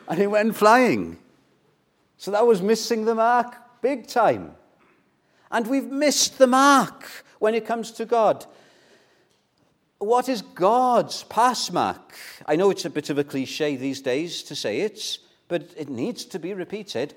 and 0.08 0.20
it 0.20 0.28
went 0.28 0.56
flying. 0.56 1.18
So 2.16 2.30
that 2.30 2.46
was 2.46 2.62
missing 2.62 3.04
the 3.04 3.14
mark 3.14 3.56
big 3.82 4.06
time. 4.06 4.52
And 5.50 5.66
we've 5.66 5.90
missed 5.90 6.38
the 6.38 6.46
mark 6.46 7.24
when 7.38 7.54
it 7.54 7.66
comes 7.66 7.92
to 7.92 8.04
God. 8.04 8.46
What 9.98 10.28
is 10.28 10.42
God's 10.42 11.22
pass 11.24 11.70
mark? 11.70 12.14
I 12.46 12.56
know 12.56 12.70
it's 12.70 12.84
a 12.84 12.90
bit 12.90 13.10
of 13.10 13.18
a 13.18 13.24
cliche 13.24 13.76
these 13.76 14.00
days 14.00 14.42
to 14.44 14.54
say 14.54 14.80
it, 14.80 15.18
but 15.48 15.70
it 15.76 15.88
needs 15.88 16.24
to 16.26 16.38
be 16.38 16.52
repeated. 16.52 17.14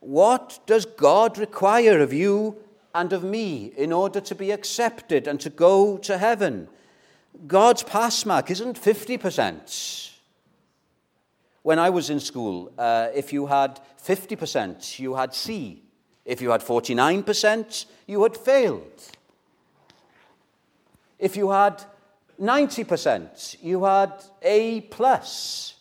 What 0.00 0.60
does 0.66 0.86
God 0.86 1.36
require 1.36 2.00
of 2.00 2.12
you 2.12 2.56
and 2.94 3.12
of 3.12 3.24
me 3.24 3.72
in 3.76 3.92
order 3.92 4.20
to 4.20 4.34
be 4.34 4.50
accepted 4.50 5.26
and 5.26 5.40
to 5.40 5.50
go 5.50 5.98
to 5.98 6.18
heaven? 6.18 6.68
God's 7.46 7.82
pass 7.82 8.24
mark 8.24 8.50
isn't 8.50 8.80
50%. 8.80 10.07
When 11.68 11.78
I 11.78 11.90
was 11.90 12.08
in 12.08 12.18
school, 12.18 12.72
uh, 12.78 13.08
if 13.14 13.30
you 13.30 13.44
had 13.44 13.78
50%, 14.02 14.98
you 14.98 15.14
had 15.16 15.34
C. 15.34 15.82
If 16.24 16.40
you 16.40 16.48
had 16.48 16.62
49%, 16.62 17.84
you 18.06 18.22
had 18.22 18.38
failed. 18.38 19.02
If 21.18 21.36
you 21.36 21.50
had 21.50 21.84
90%, 22.40 23.62
you 23.62 23.84
had 23.84 24.14
A 24.40 24.80
plus. 24.80 25.74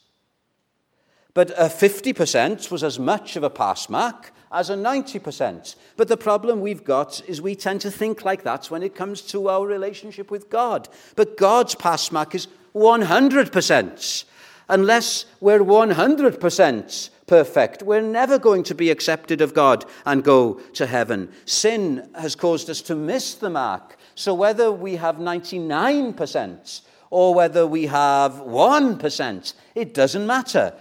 But 1.33 1.51
a 1.51 1.69
50% 1.69 2.69
was 2.69 2.83
as 2.83 2.99
much 2.99 3.37
of 3.37 3.43
a 3.43 3.49
pass 3.49 3.87
mark 3.87 4.33
as 4.51 4.69
a 4.69 4.75
90%. 4.75 5.77
But 5.95 6.09
the 6.09 6.17
problem 6.17 6.59
we've 6.59 6.83
got 6.83 7.21
is 7.29 7.41
we 7.41 7.55
tend 7.55 7.79
to 7.79 7.91
think 7.91 8.25
like 8.25 8.43
that 8.43 8.65
when 8.65 8.83
it 8.83 8.93
comes 8.93 9.21
to 9.31 9.47
our 9.47 9.65
relationship 9.65 10.31
with 10.31 10.49
God. 10.49 10.89
But 11.15 11.37
God's 11.37 11.75
pass 11.75 12.11
mark 12.11 12.35
is 12.35 12.49
100%. 12.75 14.25
Unless 14.69 15.25
we're 15.39 15.59
100% 15.59 17.09
perfect, 17.25 17.83
we're 17.83 18.01
never 18.01 18.39
going 18.39 18.63
to 18.63 18.75
be 18.75 18.89
accepted 18.89 19.41
of 19.41 19.53
God 19.53 19.85
and 20.05 20.23
go 20.23 20.55
to 20.73 20.85
heaven. 20.85 21.31
Sin 21.45 22.09
has 22.15 22.35
caused 22.35 22.69
us 22.69 22.81
to 22.83 22.95
miss 22.95 23.35
the 23.35 23.49
mark 23.49 23.97
so 24.17 24.33
whether 24.33 24.71
we 24.71 24.95
have 24.95 25.17
99% 25.17 26.81
or 27.11 27.35
whether 27.35 27.67
we 27.67 27.85
have 27.85 28.31
1%, 28.33 29.53
it 29.75 29.93
doesn't 29.93 30.25
matter. 30.25 30.73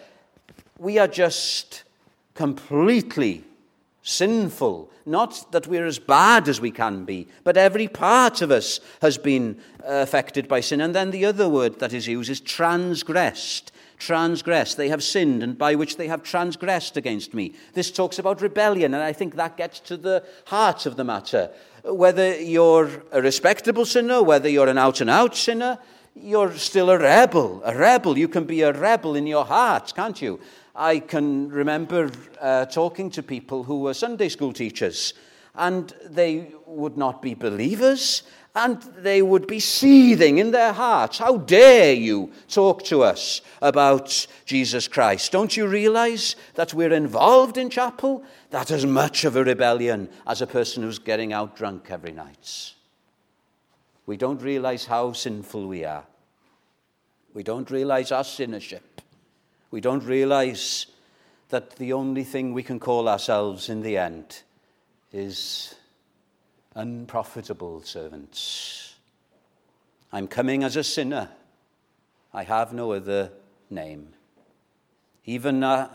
We 0.78 0.98
are 0.98 1.06
just 1.06 1.84
completely 2.32 3.44
sinful. 4.02 4.90
Not 5.04 5.52
that 5.52 5.66
we're 5.66 5.84
as 5.84 5.98
bad 5.98 6.48
as 6.48 6.62
we 6.62 6.70
can 6.70 7.04
be, 7.04 7.28
but 7.44 7.58
every 7.58 7.88
part 7.88 8.40
of 8.40 8.50
us 8.50 8.80
has 9.02 9.18
been 9.18 9.60
uh, 9.84 9.88
affected 9.96 10.48
by 10.48 10.60
sin. 10.60 10.80
And 10.80 10.94
then 10.94 11.10
the 11.10 11.26
other 11.26 11.46
word 11.46 11.78
that 11.80 11.92
is 11.92 12.08
used 12.08 12.30
is 12.30 12.40
transgressed. 12.40 13.70
Transgressed. 13.98 14.76
They 14.76 14.88
have 14.88 15.02
sinned, 15.02 15.42
and 15.42 15.56
by 15.56 15.74
which 15.74 15.96
they 15.96 16.08
have 16.08 16.22
transgressed 16.22 16.96
against 16.96 17.34
me. 17.34 17.54
This 17.72 17.90
talks 17.90 18.18
about 18.18 18.42
rebellion, 18.42 18.94
and 18.94 19.02
I 19.02 19.12
think 19.12 19.36
that 19.36 19.56
gets 19.56 19.80
to 19.80 19.96
the 19.96 20.24
heart 20.46 20.86
of 20.86 20.96
the 20.96 21.04
matter 21.04 21.50
whether 21.86 22.40
you're 22.40 22.90
a 23.12 23.22
respectable 23.22 23.84
sinner, 23.84 24.22
whether 24.22 24.48
you're 24.48 24.68
an 24.68 24.78
out 24.78 25.00
and 25.00 25.10
out 25.10 25.36
sinner, 25.36 25.78
you're 26.14 26.54
still 26.54 26.90
a 26.90 26.98
rebel. 26.98 27.62
A 27.64 27.76
rebel. 27.76 28.18
You 28.18 28.28
can 28.28 28.44
be 28.44 28.62
a 28.62 28.72
rebel 28.72 29.14
in 29.16 29.26
your 29.26 29.44
heart, 29.44 29.92
can't 29.94 30.20
you? 30.20 30.40
I 30.74 30.98
can 30.98 31.48
remember 31.48 32.10
uh, 32.40 32.66
talking 32.66 33.10
to 33.10 33.22
people 33.22 33.64
who 33.64 33.80
were 33.80 33.94
Sunday 33.94 34.28
school 34.28 34.52
teachers, 34.52 35.14
and 35.54 35.94
they 36.04 36.52
would 36.66 36.96
not 36.96 37.22
be 37.22 37.34
believers, 37.34 38.22
and 38.56 38.80
they 38.98 39.20
would 39.20 39.46
be 39.46 39.60
seething 39.60 40.38
in 40.38 40.50
their 40.50 40.72
hearts. 40.72 41.18
How 41.18 41.36
dare 41.36 41.92
you 41.92 42.32
talk 42.48 42.82
to 42.84 43.02
us 43.02 43.42
about 43.60 44.26
Jesus 44.46 44.88
Christ? 44.88 45.30
Don't 45.30 45.54
you 45.58 45.66
realize 45.66 46.36
that 46.54 46.72
we're 46.72 46.94
involved 46.94 47.58
in 47.58 47.68
chapel? 47.68 48.24
That 48.50 48.70
is 48.70 48.86
much 48.86 49.24
of 49.24 49.36
a 49.36 49.44
rebellion 49.44 50.08
as 50.26 50.40
a 50.40 50.46
person 50.46 50.82
who's 50.82 50.98
getting 50.98 51.34
out 51.34 51.54
drunk 51.54 51.88
every 51.90 52.12
night. 52.12 52.72
We 54.06 54.16
don't 54.16 54.40
realize 54.40 54.86
how 54.86 55.12
sinful 55.12 55.68
we 55.68 55.84
are. 55.84 56.04
We 57.34 57.42
don't 57.42 57.70
realize 57.70 58.10
our 58.10 58.24
sinnership. 58.24 59.02
We 59.70 59.82
don't 59.82 60.04
realize 60.04 60.86
that 61.50 61.76
the 61.76 61.92
only 61.92 62.24
thing 62.24 62.54
we 62.54 62.62
can 62.62 62.80
call 62.80 63.06
ourselves 63.06 63.68
in 63.68 63.82
the 63.82 63.98
end 63.98 64.42
is 65.12 65.74
unprofitable 66.76 67.80
servants. 67.82 68.94
I'm 70.12 70.28
coming 70.28 70.62
as 70.62 70.76
a 70.76 70.84
sinner. 70.84 71.30
I 72.32 72.44
have 72.44 72.72
no 72.72 72.92
other 72.92 73.32
name. 73.70 74.08
Even 75.24 75.64
uh, 75.64 75.88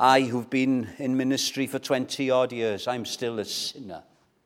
I, 0.00 0.22
who've 0.22 0.48
been 0.48 0.88
in 0.98 1.16
ministry 1.16 1.66
for 1.66 1.78
20 1.78 2.30
odd 2.30 2.52
years, 2.52 2.88
I'm 2.88 3.04
still 3.04 3.38
a 3.38 3.44
sinner 3.44 4.02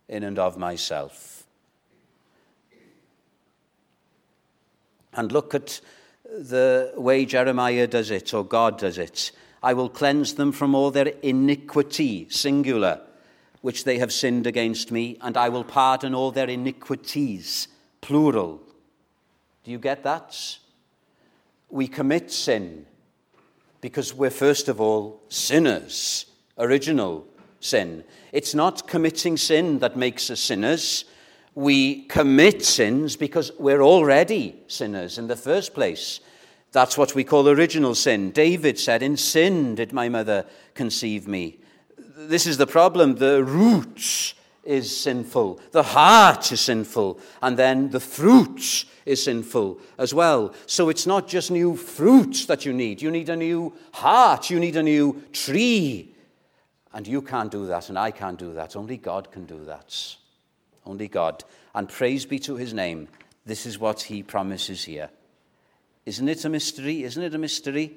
in 0.09 0.25
and 0.25 0.38
of 0.38 0.59
myself. 0.59 1.44
And 5.14 5.31
look 5.31 5.55
at 5.55 5.81
the 6.25 6.92
way 6.96 7.25
Jeremiah 7.25 7.87
does 7.87 8.11
it, 8.11 8.35
or 8.35 8.44
God 8.44 8.79
does 8.79 8.98
it. 8.98 9.31
I 9.62 9.75
will 9.75 9.88
cleanse 9.88 10.35
them 10.35 10.51
from 10.51 10.75
all 10.75 10.90
their 10.90 11.09
iniquity, 11.22 12.27
singular 12.31 13.01
which 13.62 13.85
they 13.85 13.98
have 13.98 14.12
sinned 14.12 14.46
against 14.46 14.90
me, 14.90 15.16
and 15.20 15.37
I 15.37 15.48
will 15.48 15.64
pardon 15.64 16.14
all 16.14 16.33
their 16.33 16.48
iniquities, 16.48 17.68
plural. 18.01 18.61
Do 19.64 19.70
you 19.70 19.79
get 19.79 20.03
that? 20.03 20.59
We 21.70 21.87
commit 21.87 22.31
sin 22.31 22.87
because 23.81 24.12
we're, 24.12 24.31
first 24.31 24.68
of 24.68 24.81
all, 24.81 25.22
sinners, 25.29 26.27
original 26.59 27.27
sin. 27.61 28.05
It's 28.33 28.55
not 28.55 28.88
committing 28.88 29.37
sin 29.37 29.79
that 29.79 29.96
makes 29.96 30.29
us 30.29 30.40
sinners. 30.40 31.05
We 31.55 32.03
commit 32.07 32.64
sins 32.64 33.14
because 33.16 33.53
we're 33.59 33.83
already 33.83 34.57
sinners 34.66 35.18
in 35.18 35.29
the 35.29 35.37
first 35.37 35.72
place. 35.72 36.18
That's 36.72 36.98
what 36.98 37.14
we 37.14 37.22
call 37.22 37.48
original 37.48 37.94
sin. 37.94 38.33
David 38.33 38.79
said, 38.79 39.03
In 39.03 39.16
sin 39.16 39.77
did 39.77 39.92
my 39.92 40.09
mother 40.09 40.46
conceive 40.75 41.29
me 41.29 41.62
this 42.16 42.46
is 42.46 42.57
the 42.57 42.66
problem. 42.66 43.16
The 43.16 43.44
root 43.44 44.35
is 44.64 44.96
sinful, 44.96 45.61
the 45.72 45.83
heart 45.83 46.53
is 46.53 46.61
sinful, 46.61 47.18
and 47.42 47.57
then 47.57 47.90
the 47.90 48.01
fruit 48.01 48.85
is 49.05 49.25
sinful 49.25 49.81
as 49.98 50.14
well. 50.14 50.55
So 50.66 50.88
it's 50.88 51.07
not 51.07 51.27
just 51.27 51.51
new 51.51 51.77
fruits 51.77 52.46
that 52.46 52.64
you 52.64 52.72
need, 52.72 53.03
you 53.03 53.11
need 53.11 53.29
a 53.29 53.37
new 53.37 53.72
heart, 53.92 54.51
you 54.51 54.61
need 54.61 54.77
a 54.77 54.83
new 54.83 55.22
tree. 55.33 56.14
And 56.94 57.09
you 57.09 57.22
can't 57.22 57.51
do 57.51 57.66
that, 57.68 57.88
and 57.88 57.98
I 57.98 58.11
can't 58.11 58.38
do 58.38 58.53
that. 58.53 58.77
Only 58.77 58.98
God 58.98 59.33
can 59.33 59.46
do 59.46 59.64
that. 59.64 59.96
Only 60.85 61.09
God. 61.09 61.42
And 61.75 61.88
praise 61.88 62.27
be 62.27 62.38
to 62.40 62.57
his 62.57 62.75
name. 62.75 63.09
This 63.46 63.64
is 63.64 63.79
what 63.79 64.03
he 64.03 64.22
promises 64.22 64.85
here. 64.85 65.09
Isn't 66.05 66.29
it 66.29 66.44
a 66.44 66.48
mystery? 66.48 67.03
Isn't 67.03 67.22
it 67.22 67.35
a 67.35 67.38
mystery? 67.38 67.96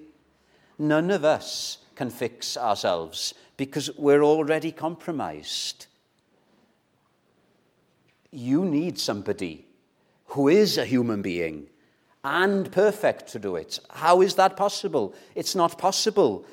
None 0.79 1.11
of 1.11 1.25
us 1.25 1.79
can 1.95 2.09
fix 2.09 2.57
ourselves 2.57 3.33
because 3.57 3.89
we're 3.97 4.23
already 4.23 4.71
compromised. 4.71 5.87
You 8.31 8.65
need 8.65 8.99
somebody 8.99 9.65
who 10.27 10.47
is 10.47 10.77
a 10.77 10.85
human 10.85 11.21
being 11.21 11.67
and 12.23 12.71
perfect 12.71 13.27
to 13.29 13.39
do 13.39 13.55
it. 13.55 13.79
How 13.89 14.21
is 14.21 14.35
that 14.35 14.57
possible? 14.57 15.13
It's 15.35 15.55
not 15.55 15.77
possible 15.77 16.45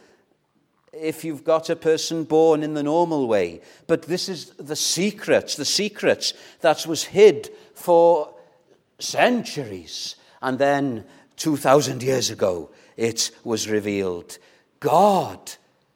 if 0.92 1.24
you've 1.24 1.44
got 1.44 1.70
a 1.70 1.76
person 1.76 2.24
born 2.24 2.62
in 2.62 2.74
the 2.74 2.82
normal 2.82 3.26
way. 3.26 3.62
But 3.86 4.02
this 4.02 4.28
is 4.28 4.50
the 4.58 4.76
secret, 4.76 5.54
the 5.56 5.64
secret 5.64 6.34
that 6.60 6.86
was 6.86 7.04
hid 7.04 7.50
for 7.74 8.34
centuries. 8.98 10.16
And 10.42 10.58
then 10.58 11.04
2,000 11.36 12.02
years 12.02 12.30
ago, 12.30 12.70
it 12.96 13.30
was 13.42 13.68
revealed. 13.68 14.38
God 14.82 15.52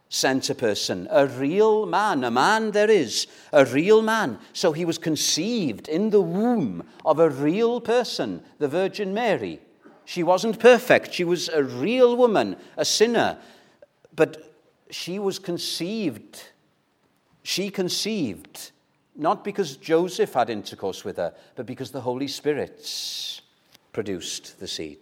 sent 0.09 0.49
a 0.49 0.55
person, 0.55 1.09
a 1.11 1.27
real 1.27 1.87
man, 1.87 2.23
a 2.23 2.31
man 2.31 2.71
there 2.71 2.89
is, 2.89 3.27
a 3.53 3.65
real 3.65 4.01
man. 4.01 4.39
So 4.53 4.73
he 4.73 4.85
was 4.85 4.97
conceived 4.97 5.89
in 5.89 6.11
the 6.11 6.21
womb 6.21 6.85
of 7.05 7.19
a 7.19 7.29
real 7.29 7.81
person, 7.81 8.43
the 8.59 8.69
Virgin 8.69 9.13
Mary. 9.13 9.61
She 10.05 10.23
wasn't 10.23 10.61
perfect. 10.61 11.13
She 11.13 11.25
was 11.25 11.49
a 11.49 11.65
real 11.65 12.17
woman, 12.17 12.57
a 12.77 12.85
sinner. 12.85 13.39
But 14.15 14.55
she 14.89 15.19
was 15.19 15.41
conceived. 15.41 16.45
She 17.43 17.71
conceived, 17.71 18.71
not 19.17 19.43
because 19.43 19.77
Joseph 19.77 20.35
had 20.35 20.49
intercourse 20.49 21.05
with 21.05 21.17
her, 21.17 21.35
but 21.57 21.67
because 21.67 21.91
the 21.91 22.03
Holy 22.03 22.29
Spirit 22.29 23.43
produced 23.93 24.61
the 24.61 24.69
seed. 24.69 25.01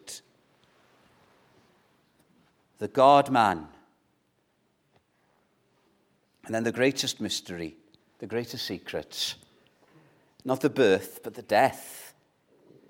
The 2.78 2.88
God 2.88 3.30
man. 3.30 3.68
And 6.46 6.54
then 6.54 6.64
the 6.64 6.72
greatest 6.72 7.20
mystery, 7.20 7.76
the 8.18 8.26
greatest 8.26 8.66
secret. 8.66 9.34
Not 10.44 10.60
the 10.60 10.70
birth, 10.70 11.20
but 11.22 11.34
the 11.34 11.42
death. 11.42 12.12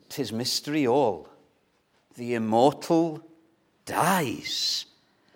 Tis 0.08 0.32
mystery 0.32 0.86
all 0.86 1.28
the 2.16 2.34
immortal 2.34 3.20
dies. 3.86 4.86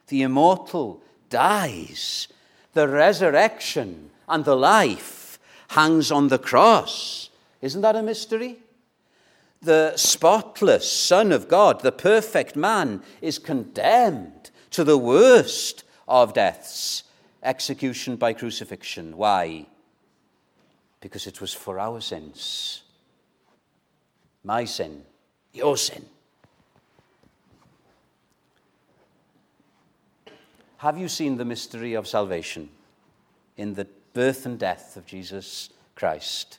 The 0.06 0.22
immortal 0.22 1.02
dies. 1.28 2.28
The 2.72 2.88
resurrection 2.88 4.10
and 4.28 4.44
the 4.44 4.56
life 4.56 5.40
hangs 5.68 6.12
on 6.12 6.28
the 6.28 6.38
cross. 6.38 7.30
Isn't 7.60 7.82
that 7.82 7.96
a 7.96 8.02
mystery? 8.02 8.58
The 9.60 9.96
spotless 9.96 10.90
Son 10.90 11.32
of 11.32 11.48
God, 11.48 11.80
the 11.80 11.90
perfect 11.90 12.54
man, 12.54 13.02
is 13.20 13.40
condemned 13.40 14.50
to 14.70 14.84
the 14.84 14.98
worst 14.98 15.82
of 16.06 16.32
deaths 16.32 17.02
execution 17.48 18.16
by 18.16 18.34
crucifixion. 18.34 19.16
Why? 19.16 19.66
Because 21.00 21.26
it 21.26 21.40
was 21.40 21.54
for 21.54 21.80
our 21.80 22.00
sins. 22.00 22.82
My 24.44 24.66
sin, 24.66 25.02
your 25.54 25.76
sin. 25.78 26.04
Have 30.76 30.98
you 30.98 31.08
seen 31.08 31.38
the 31.38 31.44
mystery 31.44 31.94
of 31.94 32.06
salvation 32.06 32.68
in 33.56 33.74
the 33.74 33.86
birth 34.12 34.44
and 34.46 34.58
death 34.58 34.96
of 34.96 35.06
Jesus 35.06 35.70
Christ? 35.94 36.58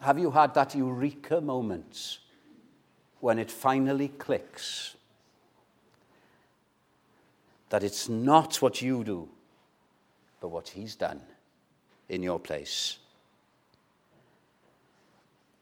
Have 0.00 0.18
you 0.18 0.30
had 0.30 0.54
that 0.54 0.74
eureka 0.74 1.40
moment 1.40 2.18
when 3.20 3.38
it 3.38 3.50
finally 3.50 4.08
clicks 4.08 4.95
that 7.70 7.82
it's 7.82 8.08
not 8.08 8.56
what 8.62 8.80
you 8.82 9.04
do, 9.04 9.28
but 10.40 10.48
what 10.48 10.68
He's 10.68 10.94
done 10.96 11.20
in 12.08 12.22
your 12.22 12.38
place? 12.38 12.98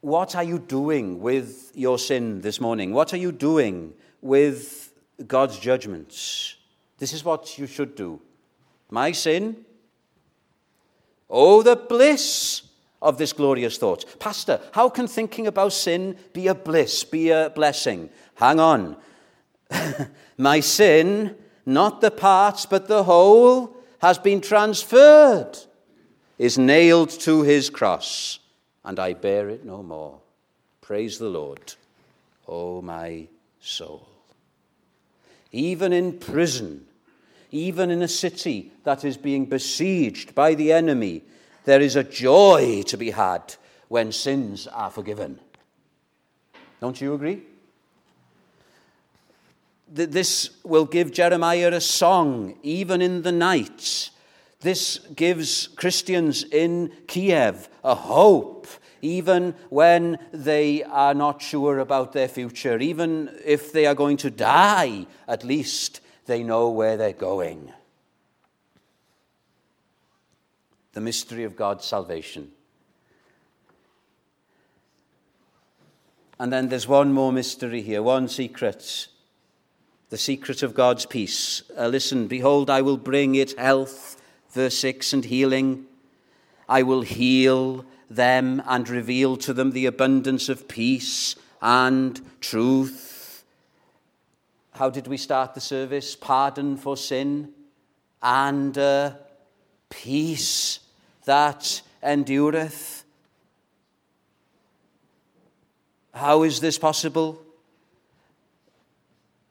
What 0.01 0.35
are 0.35 0.43
you 0.43 0.59
doing 0.59 1.19
with 1.19 1.71
your 1.73 1.97
sin 1.97 2.41
this 2.41 2.61
morning? 2.61 2.93
What 2.93 3.13
are 3.13 3.17
you 3.17 3.31
doing 3.31 3.93
with 4.21 4.85
God's 5.27 5.59
judgments. 5.59 6.55
This 6.97 7.13
is 7.13 7.23
what 7.23 7.57
you 7.57 7.67
should 7.67 7.95
do. 7.95 8.19
My 8.89 9.11
sin? 9.11 9.65
Oh, 11.29 11.61
the 11.61 11.75
bliss 11.75 12.63
of 13.01 13.17
this 13.17 13.33
glorious 13.33 13.77
thought. 13.77 14.19
Pastor, 14.19 14.59
how 14.71 14.89
can 14.89 15.07
thinking 15.07 15.47
about 15.47 15.73
sin 15.73 16.17
be 16.33 16.47
a 16.47 16.55
bliss, 16.55 17.03
be 17.03 17.29
a 17.29 17.51
blessing? 17.53 18.09
Hang 18.35 18.59
on. 18.59 18.97
My 20.37 20.59
sin, 20.59 21.35
not 21.65 22.01
the 22.01 22.11
parts 22.11 22.65
but 22.65 22.87
the 22.87 23.03
whole, 23.03 23.75
has 23.99 24.17
been 24.17 24.41
transferred, 24.41 25.57
is 26.37 26.57
nailed 26.57 27.09
to 27.09 27.41
his 27.43 27.69
cross, 27.69 28.39
and 28.83 28.99
I 28.99 29.13
bear 29.13 29.49
it 29.49 29.65
no 29.65 29.81
more. 29.81 30.19
Praise 30.81 31.17
the 31.17 31.29
Lord, 31.29 31.73
O 32.47 32.77
oh, 32.77 32.81
my 32.81 33.27
soul 33.59 34.07
even 35.55 35.93
in 35.93 36.19
prison, 36.19 36.85
even 37.49 37.89
in 37.89 38.01
a 38.01 38.09
city 38.09 38.73
that 38.83 39.05
is 39.05 39.15
being 39.15 39.45
besieged 39.45 40.35
by 40.35 40.53
the 40.53 40.73
enemy, 40.73 41.23
there 41.63 41.79
is 41.79 41.95
a 41.95 42.03
joy 42.03 42.83
to 42.85 42.97
be 42.97 43.11
had 43.11 43.55
when 43.87 44.11
sins 44.11 44.67
are 44.67 44.91
forgiven. 44.91 45.39
Don't 46.81 46.99
you 46.99 47.13
agree? 47.13 47.41
This 49.87 50.49
will 50.63 50.85
give 50.85 51.11
Jeremiah 51.11 51.71
a 51.71 51.81
song, 51.81 52.57
even 52.63 53.01
in 53.01 53.21
the 53.21 53.31
night. 53.31 54.09
This 54.61 54.99
gives 55.15 55.67
Christians 55.67 56.43
in 56.43 56.91
Kiev 57.07 57.69
a 57.83 57.95
hope 57.95 58.67
even 59.05 59.53
when 59.69 60.17
they 60.31 60.83
are 60.83 61.13
not 61.13 61.41
sure 61.41 61.79
about 61.79 62.13
their 62.13 62.27
future, 62.27 62.77
even 62.79 63.29
if 63.45 63.71
they 63.71 63.85
are 63.85 63.95
going 63.95 64.17
to 64.17 64.31
die, 64.31 65.05
at 65.27 65.43
least 65.43 66.01
they 66.25 66.43
know 66.43 66.69
where 66.69 66.97
they're 66.97 67.13
going. 67.13 67.71
The 70.93 71.01
mystery 71.01 71.43
of 71.43 71.55
God's 71.55 71.85
salvation. 71.85 72.51
And 76.39 76.51
then 76.51 76.69
there's 76.69 76.87
one 76.87 77.13
more 77.13 77.31
mystery 77.31 77.81
here, 77.81 78.01
one 78.01 78.27
secret. 78.27 79.07
The 80.09 80.17
secret 80.17 80.63
of 80.63 80.75
God's 80.75 81.05
peace. 81.05 81.63
Uh, 81.77 81.87
listen, 81.87 82.27
behold, 82.27 82.69
I 82.69 82.81
will 82.81 82.97
bring 82.97 83.35
it 83.35 83.57
health, 83.57 84.21
verse 84.51 84.77
6, 84.77 85.13
and 85.13 85.25
healing. 85.25 85.85
I 86.69 86.83
will 86.83 87.01
heal 87.01 87.85
them 88.09 88.61
and 88.67 88.87
reveal 88.87 89.35
to 89.37 89.53
them 89.53 89.71
the 89.71 89.87
abundance 89.87 90.49
of 90.49 90.67
peace 90.67 91.35
and 91.61 92.21
truth. 92.39 93.43
How 94.73 94.89
did 94.89 95.07
we 95.07 95.17
start 95.17 95.53
the 95.53 95.61
service? 95.61 96.15
Pardon 96.15 96.77
for 96.77 96.97
sin 96.97 97.53
and 98.21 98.77
uh, 98.77 99.13
peace 99.89 100.79
that 101.25 101.81
endureth. 102.03 103.03
How 106.13 106.43
is 106.43 106.59
this 106.59 106.77
possible? 106.77 107.44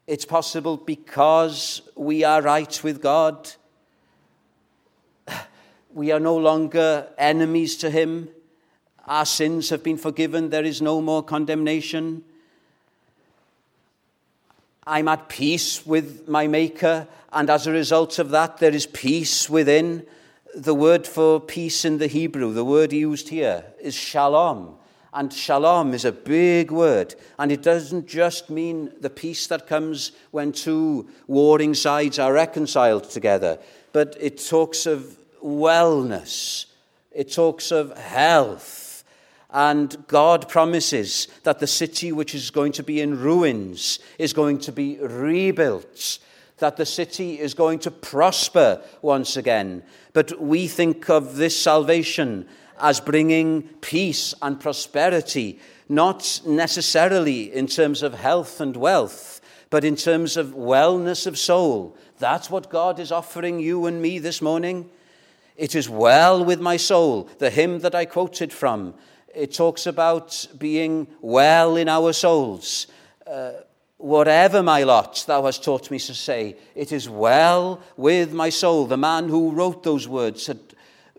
It's 0.06 0.26
possible 0.26 0.76
because 0.76 1.80
we 1.96 2.24
are 2.24 2.42
right 2.42 2.84
with 2.84 3.00
God. 3.00 3.50
We 5.94 6.12
are 6.12 6.20
no 6.20 6.36
longer 6.36 7.08
enemies 7.16 7.76
to 7.78 7.90
Him. 7.90 8.28
Our 9.06 9.24
sins 9.24 9.70
have 9.70 9.82
been 9.82 9.96
forgiven. 9.96 10.50
There 10.50 10.64
is 10.64 10.82
no 10.82 11.00
more 11.00 11.22
condemnation. 11.22 12.22
I'm 14.86 15.08
at 15.08 15.30
peace 15.30 15.86
with 15.86 16.28
my 16.28 16.46
Maker, 16.48 17.08
and 17.32 17.48
as 17.48 17.66
a 17.66 17.72
result 17.72 18.18
of 18.18 18.28
that, 18.30 18.58
there 18.58 18.74
is 18.74 18.86
peace 18.86 19.48
within. 19.48 20.04
The 20.54 20.74
word 20.74 21.06
for 21.06 21.40
peace 21.40 21.84
in 21.86 21.96
the 21.96 22.06
Hebrew, 22.06 22.52
the 22.52 22.64
word 22.64 22.92
used 22.92 23.30
here, 23.30 23.64
is 23.80 23.94
shalom. 23.94 24.76
And 25.16 25.32
shalom 25.32 25.94
is 25.94 26.04
a 26.04 26.10
big 26.10 26.72
word, 26.72 27.14
and 27.38 27.52
it 27.52 27.62
doesn't 27.62 28.08
just 28.08 28.50
mean 28.50 28.92
the 29.00 29.08
peace 29.08 29.46
that 29.46 29.68
comes 29.68 30.10
when 30.32 30.50
two 30.50 31.08
warring 31.28 31.74
sides 31.74 32.18
are 32.18 32.32
reconciled 32.32 33.08
together, 33.08 33.60
but 33.92 34.16
it 34.20 34.44
talks 34.44 34.86
of 34.86 35.16
wellness, 35.40 36.66
it 37.12 37.32
talks 37.32 37.70
of 37.70 37.96
health. 37.96 39.04
And 39.50 40.04
God 40.08 40.48
promises 40.48 41.28
that 41.44 41.60
the 41.60 41.68
city 41.68 42.10
which 42.10 42.34
is 42.34 42.50
going 42.50 42.72
to 42.72 42.82
be 42.82 43.00
in 43.00 43.20
ruins 43.20 44.00
is 44.18 44.32
going 44.32 44.58
to 44.58 44.72
be 44.72 44.98
rebuilt, 44.98 46.18
that 46.58 46.76
the 46.76 46.86
city 46.86 47.38
is 47.38 47.54
going 47.54 47.78
to 47.80 47.92
prosper 47.92 48.82
once 49.00 49.36
again. 49.36 49.84
But 50.12 50.40
we 50.40 50.66
think 50.66 51.08
of 51.08 51.36
this 51.36 51.56
salvation 51.56 52.48
as 52.80 53.00
bringing 53.00 53.62
peace 53.80 54.34
and 54.42 54.60
prosperity, 54.60 55.58
not 55.88 56.40
necessarily 56.46 57.52
in 57.52 57.66
terms 57.66 58.02
of 58.02 58.14
health 58.14 58.60
and 58.60 58.76
wealth, 58.76 59.40
but 59.70 59.84
in 59.84 59.96
terms 59.96 60.36
of 60.36 60.48
wellness 60.48 61.26
of 61.26 61.38
soul. 61.38 61.96
That's 62.18 62.50
what 62.50 62.70
God 62.70 62.98
is 62.98 63.12
offering 63.12 63.60
you 63.60 63.86
and 63.86 64.00
me 64.00 64.18
this 64.18 64.40
morning. 64.40 64.88
It 65.56 65.74
is 65.74 65.88
well 65.88 66.44
with 66.44 66.60
my 66.60 66.76
soul. 66.76 67.28
The 67.38 67.50
hymn 67.50 67.80
that 67.80 67.94
I 67.94 68.04
quoted 68.04 68.52
from, 68.52 68.94
it 69.34 69.52
talks 69.52 69.86
about 69.86 70.46
being 70.58 71.06
well 71.20 71.76
in 71.76 71.88
our 71.88 72.12
souls. 72.12 72.86
Uh, 73.26 73.52
Whatever 74.04 74.62
my 74.62 74.82
lot, 74.82 75.24
thou 75.26 75.44
hast 75.44 75.64
taught 75.64 75.90
me 75.90 75.98
to 75.98 76.14
say, 76.14 76.56
it 76.74 76.92
is 76.92 77.08
well 77.08 77.80
with 77.96 78.34
my 78.34 78.50
soul. 78.50 78.86
The 78.86 78.98
man 78.98 79.30
who 79.30 79.52
wrote 79.52 79.82
those 79.82 80.06
words 80.06 80.46
had 80.46 80.60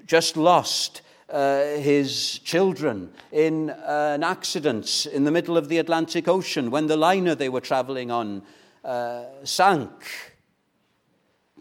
just 0.05 0.37
lost 0.37 1.01
uh, 1.29 1.63
his 1.77 2.39
children 2.39 3.11
in 3.31 3.69
uh, 3.69 4.11
an 4.15 4.23
accident 4.23 5.07
in 5.11 5.23
the 5.23 5.31
middle 5.31 5.57
of 5.57 5.69
the 5.69 5.79
Atlantic 5.79 6.27
Ocean 6.27 6.69
when 6.69 6.87
the 6.87 6.97
liner 6.97 7.33
they 7.33 7.49
were 7.49 7.61
traveling 7.61 8.11
on 8.11 8.43
uh, 8.83 9.23
sank. 9.43 10.35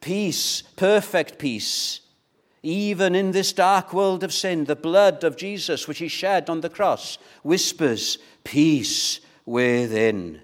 Peace, 0.00 0.62
perfect 0.76 1.38
peace. 1.38 2.00
Even 2.62 3.14
in 3.14 3.32
this 3.32 3.52
dark 3.52 3.92
world 3.92 4.22
of 4.22 4.32
sin, 4.32 4.64
the 4.64 4.76
blood 4.76 5.24
of 5.24 5.36
Jesus, 5.36 5.88
which 5.88 5.98
he 5.98 6.08
shed 6.08 6.48
on 6.48 6.60
the 6.60 6.70
cross, 6.70 7.18
whispers 7.42 8.18
peace 8.42 9.20
within. 9.46 10.40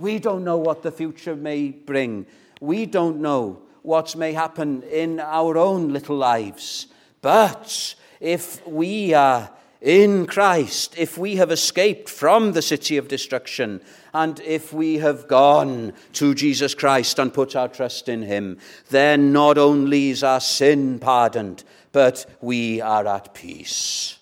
We 0.00 0.18
don't 0.18 0.44
know 0.44 0.58
what 0.58 0.82
the 0.82 0.92
future 0.92 1.36
may 1.36 1.70
bring. 1.70 2.26
We 2.60 2.86
don't 2.86 3.20
know 3.20 3.65
what 3.86 4.16
may 4.16 4.32
happen 4.32 4.82
in 4.82 5.20
our 5.20 5.56
own 5.56 5.92
little 5.92 6.16
lives. 6.16 6.88
But 7.22 7.94
if 8.18 8.66
we 8.66 9.14
are 9.14 9.48
in 9.80 10.26
Christ, 10.26 10.98
if 10.98 11.16
we 11.16 11.36
have 11.36 11.52
escaped 11.52 12.08
from 12.08 12.50
the 12.50 12.62
city 12.62 12.96
of 12.96 13.06
destruction, 13.06 13.80
and 14.12 14.40
if 14.40 14.72
we 14.72 14.98
have 14.98 15.28
gone 15.28 15.92
to 16.14 16.34
Jesus 16.34 16.74
Christ 16.74 17.20
and 17.20 17.32
put 17.32 17.54
our 17.54 17.68
trust 17.68 18.08
in 18.08 18.22
Him, 18.22 18.58
then 18.90 19.32
not 19.32 19.56
only 19.56 20.10
is 20.10 20.24
our 20.24 20.40
sin 20.40 20.98
pardoned, 20.98 21.62
but 21.92 22.26
we 22.40 22.80
are 22.80 23.06
at 23.06 23.34
peace. 23.34 24.18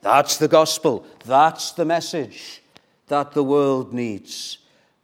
That's 0.00 0.38
the 0.38 0.48
gospel. 0.48 1.04
That's 1.26 1.72
the 1.72 1.84
message 1.84 2.61
that 3.12 3.32
the 3.32 3.44
world 3.44 3.92
needs. 3.92 4.56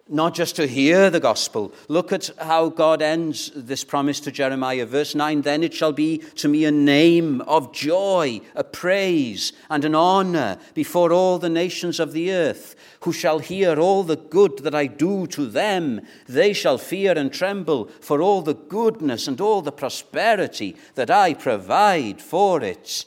Not 0.08 0.34
just 0.34 0.56
to 0.56 0.66
hear 0.66 1.10
the 1.10 1.20
gospel. 1.20 1.74
Look 1.88 2.10
at 2.10 2.30
how 2.38 2.70
God 2.70 3.02
ends 3.02 3.50
this 3.54 3.84
promise 3.84 4.18
to 4.20 4.32
Jeremiah. 4.32 4.86
Verse 4.86 5.14
9 5.14 5.42
Then 5.42 5.62
it 5.62 5.74
shall 5.74 5.92
be 5.92 6.16
to 6.36 6.48
me 6.48 6.64
a 6.64 6.70
name 6.70 7.42
of 7.42 7.70
joy, 7.74 8.40
a 8.54 8.64
praise, 8.64 9.52
and 9.68 9.84
an 9.84 9.94
honor 9.94 10.56
before 10.72 11.12
all 11.12 11.38
the 11.38 11.50
nations 11.50 12.00
of 12.00 12.12
the 12.12 12.32
earth, 12.32 12.74
who 13.00 13.12
shall 13.12 13.40
hear 13.40 13.78
all 13.78 14.02
the 14.02 14.16
good 14.16 14.60
that 14.60 14.74
I 14.74 14.86
do 14.86 15.26
to 15.26 15.44
them. 15.44 16.00
They 16.26 16.54
shall 16.54 16.78
fear 16.78 17.12
and 17.12 17.30
tremble 17.30 17.90
for 18.00 18.22
all 18.22 18.40
the 18.40 18.54
goodness 18.54 19.28
and 19.28 19.38
all 19.38 19.60
the 19.60 19.70
prosperity 19.70 20.76
that 20.94 21.10
I 21.10 21.34
provide 21.34 22.22
for 22.22 22.62
it. 22.62 23.04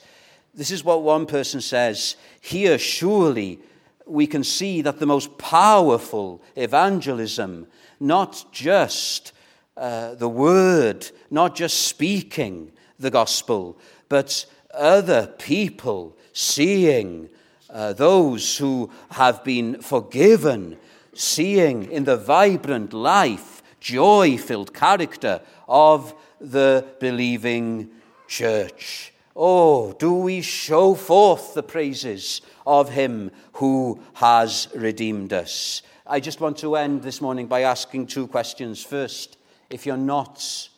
This 0.53 0.69
is 0.69 0.83
what 0.83 1.01
one 1.01 1.25
person 1.25 1.59
says 1.59 2.17
here, 2.39 2.77
surely 2.77 3.61
we 4.05 4.27
can 4.27 4.43
see 4.43 4.81
that 4.81 4.99
the 4.99 5.05
most 5.05 5.37
powerful 5.37 6.41
evangelism, 6.55 7.67
not 7.99 8.45
just 8.51 9.31
uh, 9.77 10.15
the 10.15 10.29
word, 10.29 11.09
not 11.29 11.55
just 11.55 11.83
speaking 11.83 12.71
the 12.99 13.09
gospel, 13.09 13.77
but 14.09 14.45
other 14.73 15.27
people 15.37 16.17
seeing 16.33 17.29
uh, 17.69 17.93
those 17.93 18.57
who 18.57 18.89
have 19.11 19.43
been 19.43 19.81
forgiven, 19.81 20.77
seeing 21.13 21.89
in 21.91 22.03
the 22.03 22.17
vibrant 22.17 22.93
life, 22.93 23.63
joy 23.79 24.37
filled 24.37 24.73
character 24.73 25.41
of 25.67 26.13
the 26.39 26.85
believing 26.99 27.89
church. 28.27 29.10
Oh, 29.43 29.93
do 29.93 30.13
we 30.13 30.41
show 30.43 30.93
forth 30.93 31.55
the 31.55 31.63
praises 31.63 32.41
of 32.63 32.91
him 32.91 33.31
who 33.53 33.99
has 34.13 34.67
redeemed 34.75 35.33
us? 35.33 35.81
I 36.05 36.19
just 36.19 36.39
want 36.39 36.59
to 36.59 36.75
end 36.75 37.01
this 37.01 37.21
morning 37.21 37.47
by 37.47 37.61
asking 37.61 38.05
two 38.05 38.27
questions. 38.27 38.83
First, 38.83 39.39
if 39.71 39.87
you're 39.87 39.97
not 39.97 40.69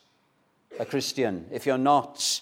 a 0.80 0.86
Christian, 0.86 1.46
if 1.52 1.66
you're 1.66 1.78
not 1.78 2.40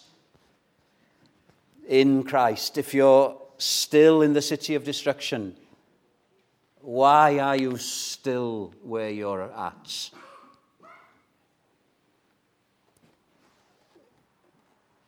in 1.89 2.21
Christ, 2.21 2.77
if 2.77 2.93
you're 2.93 3.35
still 3.57 4.21
in 4.21 4.33
the 4.33 4.43
city 4.43 4.75
of 4.75 4.83
destruction, 4.83 5.55
why 6.81 7.39
are 7.39 7.57
you 7.57 7.77
still 7.77 8.75
where 8.83 9.09
you're 9.09 9.51
at? 9.51 10.11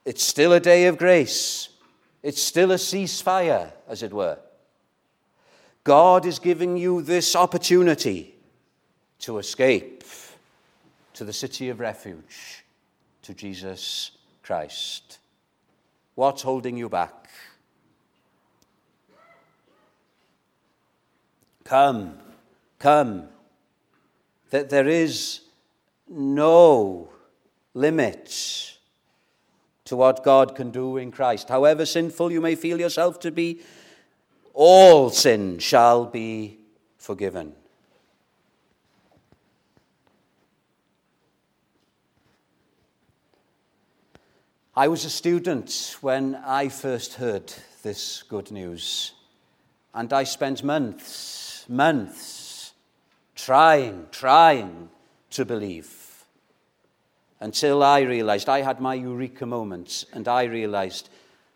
It's 0.06 0.24
still 0.24 0.54
a 0.54 0.60
day 0.60 0.86
of 0.86 0.98
grace. 0.98 1.70
It's 2.22 2.42
still 2.42 2.72
a 2.72 2.76
ceasefire, 2.76 3.72
as 3.88 4.04
it 4.04 4.14
were. 4.14 4.38
God 5.84 6.26
is 6.26 6.40
giving 6.40 6.78
you 6.78 7.02
this 7.02 7.36
opportunity 7.36 8.36
to 9.20 9.38
escape 9.38 10.04
to 11.14 11.24
the 11.24 11.34
city 11.34 11.70
of 11.70 11.80
refuge, 11.80 12.64
to 13.22 13.34
Jesus 13.34 14.12
Christ. 14.42 15.20
What's 16.16 16.42
holding 16.42 16.78
you 16.78 16.90
back? 16.90 17.30
Come, 21.64 22.18
come. 22.80 23.28
That 24.50 24.70
there 24.70 24.88
is 24.88 25.42
no 26.08 27.10
limit 27.74 28.73
to 29.86 29.96
what 29.96 30.24
God 30.24 30.56
can 30.56 30.72
do 30.72 30.98
in 30.98 31.12
Christ. 31.12 31.50
However 31.50 31.86
sinful 31.86 32.32
you 32.32 32.42
may 32.42 32.56
feel 32.56 32.80
yourself 32.80 33.20
to 33.22 33.32
be, 33.32 33.62
all 34.54 35.10
sin 35.10 35.60
shall 35.60 36.06
be 36.06 36.60
forgiven. 36.98 37.54
I 44.76 44.88
was 44.88 45.06
a 45.06 45.10
student 45.10 45.98
when 46.02 46.36
I 46.36 46.70
first 46.70 47.16
heard 47.16 47.54
this 47.84 48.24
good 48.24 48.52
news, 48.52 49.14
and 49.94 50.12
I 50.12 50.24
spent 50.24 50.64
months, 50.64 51.66
months 51.70 52.74
trying, 53.36 54.08
trying 54.12 54.90
to 55.32 55.46
believe 55.46 56.03
until 57.44 57.84
I 57.84 58.00
realized 58.00 58.48
I 58.48 58.62
had 58.62 58.80
my 58.80 58.94
eureka 58.94 59.46
moments 59.46 60.06
and 60.14 60.30
I 60.30 60.46
realized 60.46 61.10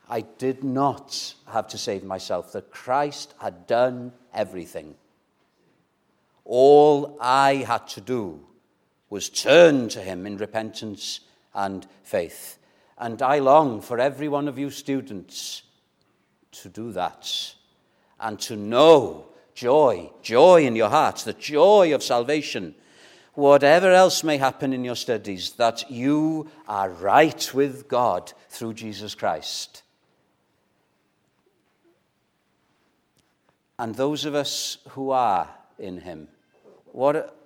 I 0.09 0.19
did 0.19 0.61
not 0.61 1.33
have 1.47 1.69
to 1.69 1.77
save 1.77 2.03
myself, 2.03 2.51
that 2.51 2.71
Christ 2.71 3.33
had 3.39 3.67
done 3.67 4.11
everything. 4.33 4.95
All 6.43 7.17
I 7.21 7.63
had 7.65 7.87
to 7.89 8.01
do 8.01 8.41
was 9.09 9.29
turn 9.29 9.87
to 9.89 10.01
Him 10.01 10.27
in 10.27 10.35
repentance 10.35 11.21
and 11.55 11.87
faith. 12.03 12.57
And 12.97 13.21
I 13.21 13.39
long 13.39 13.79
for 13.79 13.97
every 13.97 14.27
one 14.27 14.49
of 14.49 14.59
you 14.59 14.69
students 14.69 15.61
to 16.51 16.67
do 16.67 16.91
that 16.91 17.53
and 18.19 18.37
to 18.41 18.57
know 18.57 19.29
joy, 19.55 20.11
joy 20.21 20.65
in 20.65 20.75
your 20.75 20.89
hearts, 20.89 21.23
the 21.23 21.31
joy 21.31 21.95
of 21.95 22.03
salvation 22.03 22.75
whatever 23.37 23.91
else 23.91 24.23
may 24.23 24.35
happen 24.37 24.73
in 24.73 24.83
your 24.83 24.95
studies, 24.95 25.51
that 25.51 25.91
you 25.91 26.49
are 26.67 26.89
right 26.89 27.53
with 27.53 27.87
God 27.87 28.33
through 28.49 28.73
Jesus 28.73 29.13
Christ. 29.13 29.83
And 33.77 33.93
those 33.93 34.25
of 34.25 34.33
us 34.33 34.79
who 34.89 35.11
are 35.11 35.47
in 35.77 35.99
Him, 35.99 36.29
what, 36.93 37.37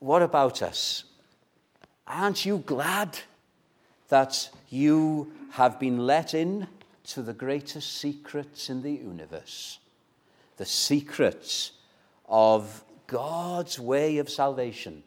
what 0.00 0.22
about 0.22 0.60
us? 0.60 1.04
Aren't 2.08 2.44
you 2.44 2.58
glad 2.58 3.20
that 4.08 4.50
you 4.68 5.32
have 5.52 5.78
been 5.78 6.04
let 6.04 6.34
in 6.34 6.66
to 7.04 7.22
the 7.22 7.32
greatest 7.32 7.96
secrets 7.96 8.68
in 8.70 8.82
the 8.82 8.90
universe? 8.90 9.78
The 10.56 10.66
secrets 10.66 11.70
of 12.28 12.82
God's 13.06 13.78
way 13.78 14.18
of 14.18 14.28
salvation, 14.28 15.02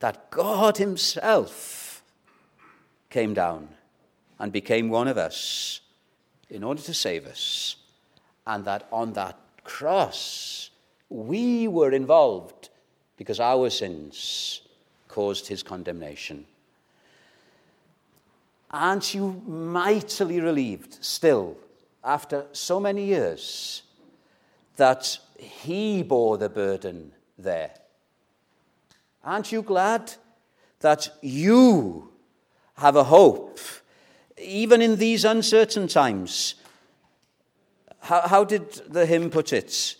that 0.00 0.30
God 0.30 0.78
Himself 0.78 2.02
came 3.10 3.34
down 3.34 3.68
and 4.38 4.52
became 4.52 4.88
one 4.88 5.08
of 5.08 5.18
us 5.18 5.80
in 6.50 6.64
order 6.64 6.82
to 6.82 6.94
save 6.94 7.26
us, 7.26 7.76
and 8.46 8.64
that 8.64 8.88
on 8.90 9.12
that 9.12 9.38
cross 9.64 10.70
we 11.08 11.68
were 11.68 11.92
involved 11.92 12.70
because 13.16 13.38
our 13.38 13.70
sins 13.70 14.62
caused 15.08 15.46
His 15.46 15.62
condemnation. 15.62 16.46
Aren't 18.70 19.14
you 19.14 19.42
mightily 19.46 20.40
relieved 20.40 21.04
still, 21.04 21.58
after 22.02 22.46
so 22.52 22.80
many 22.80 23.04
years, 23.04 23.82
that 24.76 25.18
He 25.38 26.02
bore 26.02 26.38
the 26.38 26.48
burden 26.48 27.12
there? 27.42 27.70
Aren't 29.24 29.52
you 29.52 29.62
glad 29.62 30.12
that 30.80 31.08
you 31.20 32.10
have 32.74 32.96
a 32.96 33.04
hope, 33.04 33.60
even 34.38 34.82
in 34.82 34.96
these 34.96 35.24
uncertain 35.24 35.86
times? 35.86 36.56
How, 38.00 38.22
how 38.22 38.44
did 38.44 38.72
the 38.88 39.06
hymn 39.06 39.30
put 39.30 39.52
it? 39.52 39.96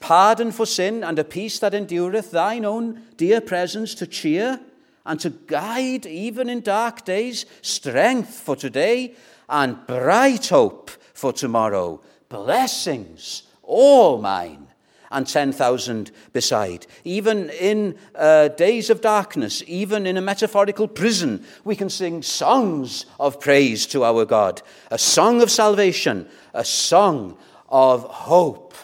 Pardon 0.00 0.52
for 0.52 0.66
sin 0.66 1.02
and 1.02 1.18
a 1.18 1.24
peace 1.24 1.58
that 1.60 1.72
endureth, 1.72 2.30
thine 2.30 2.66
own 2.66 3.02
dear 3.16 3.40
presence 3.40 3.94
to 3.94 4.06
cheer 4.06 4.60
and 5.06 5.18
to 5.20 5.30
guide 5.30 6.04
even 6.04 6.50
in 6.50 6.60
dark 6.60 7.04
days, 7.06 7.46
strength 7.62 8.34
for 8.34 8.56
today 8.56 9.14
and 9.48 9.86
bright 9.86 10.48
hope 10.48 10.90
for 11.14 11.32
tomorrow, 11.32 12.02
blessings 12.28 13.44
all 13.62 14.20
mine 14.20 14.66
and 15.10 15.26
10,000 15.26 16.10
beside. 16.32 16.86
Even 17.04 17.50
in 17.50 17.96
uh, 18.14 18.48
days 18.48 18.90
of 18.90 19.00
darkness, 19.00 19.62
even 19.66 20.06
in 20.06 20.16
a 20.16 20.22
metaphorical 20.22 20.88
prison, 20.88 21.44
we 21.64 21.76
can 21.76 21.90
sing 21.90 22.22
songs 22.22 23.06
of 23.20 23.40
praise 23.40 23.86
to 23.86 24.04
our 24.04 24.24
God, 24.24 24.62
a 24.90 24.98
song 24.98 25.42
of 25.42 25.50
salvation, 25.50 26.28
a 26.52 26.64
song 26.64 27.36
of 27.68 28.04
hope. 28.04 28.74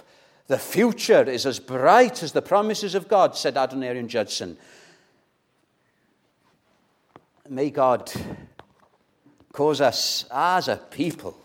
The 0.47 0.59
future 0.59 1.23
is 1.23 1.47
as 1.47 1.61
bright 1.61 2.23
as 2.23 2.33
the 2.33 2.43
promises 2.43 2.95
of 2.95 3.09
God, 3.09 3.37
said 3.37 3.55
Adoniram 3.55 4.09
Judson. 4.09 4.57
May 7.49 7.71
God 7.71 8.13
cause 9.53 9.81
us 9.81 10.25
as 10.31 10.69
a 10.69 10.77
people 10.77 11.37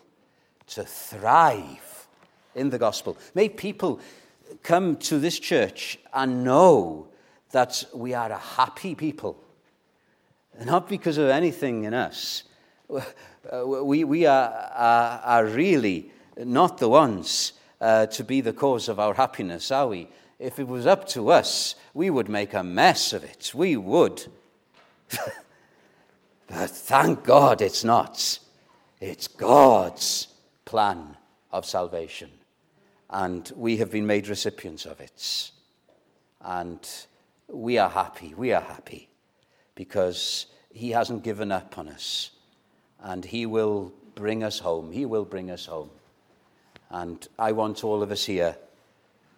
to 0.67 0.83
thrive 0.83 2.07
in 2.53 2.69
the 2.69 2.77
gospel. 2.77 3.17
May 3.33 3.49
people 3.49 3.99
come 4.65 4.97
to 4.97 5.19
this 5.19 5.39
church 5.39 5.97
and 6.11 6.43
know 6.43 7.07
that 7.51 7.85
we 7.93 8.13
are 8.13 8.31
a 8.31 8.37
happy 8.37 8.95
people. 8.95 9.37
Not 10.65 10.89
because 10.89 11.17
of 11.17 11.29
anything 11.29 11.83
in 11.83 11.93
us. 11.93 12.43
We, 13.53 14.03
we 14.03 14.25
are, 14.25 14.49
are, 14.73 15.21
are 15.23 15.45
really 15.45 16.11
not 16.37 16.79
the 16.79 16.89
ones 16.89 17.53
uh, 17.79 18.07
to 18.07 18.23
be 18.23 18.41
the 18.41 18.53
cause 18.53 18.89
of 18.89 18.99
our 18.99 19.13
happiness, 19.13 19.69
are 19.71 19.87
we? 19.87 20.09
If 20.39 20.59
it 20.59 20.67
was 20.67 20.87
up 20.87 21.07
to 21.09 21.29
us, 21.29 21.75
we 21.93 22.09
would 22.09 22.27
make 22.27 22.53
a 22.53 22.63
mess 22.63 23.13
of 23.13 23.23
it. 23.23 23.51
We 23.53 23.77
would. 23.77 24.25
but 26.47 26.69
thank 26.69 27.23
God 27.23 27.61
it's 27.61 27.83
not. 27.83 28.39
It's 28.99 29.27
God's 29.27 30.27
plan 30.65 31.17
of 31.51 31.65
salvation 31.65 32.31
and 33.15 33.49
we 33.55 33.77
have 33.77 33.89
been 33.89 34.05
made 34.05 34.27
recipients 34.27 34.85
of 34.85 34.99
it. 34.99 35.51
And 36.41 36.85
we 37.47 37.77
are 37.77 37.89
happy. 37.89 38.33
We 38.35 38.51
are 38.51 38.61
happy 38.61 39.07
because 39.73 40.47
He 40.73 40.91
hasn't 40.91 41.23
given 41.23 41.49
up 41.49 41.77
on 41.77 41.87
us. 41.87 42.31
And 43.01 43.23
He 43.23 43.45
will 43.45 43.93
bring 44.15 44.43
us 44.43 44.59
home. 44.59 44.91
He 44.91 45.05
will 45.05 45.23
bring 45.23 45.49
us 45.49 45.65
home. 45.65 45.91
And 46.89 47.25
I 47.39 47.53
want 47.53 47.85
all 47.85 48.03
of 48.03 48.11
us 48.11 48.25
here 48.25 48.57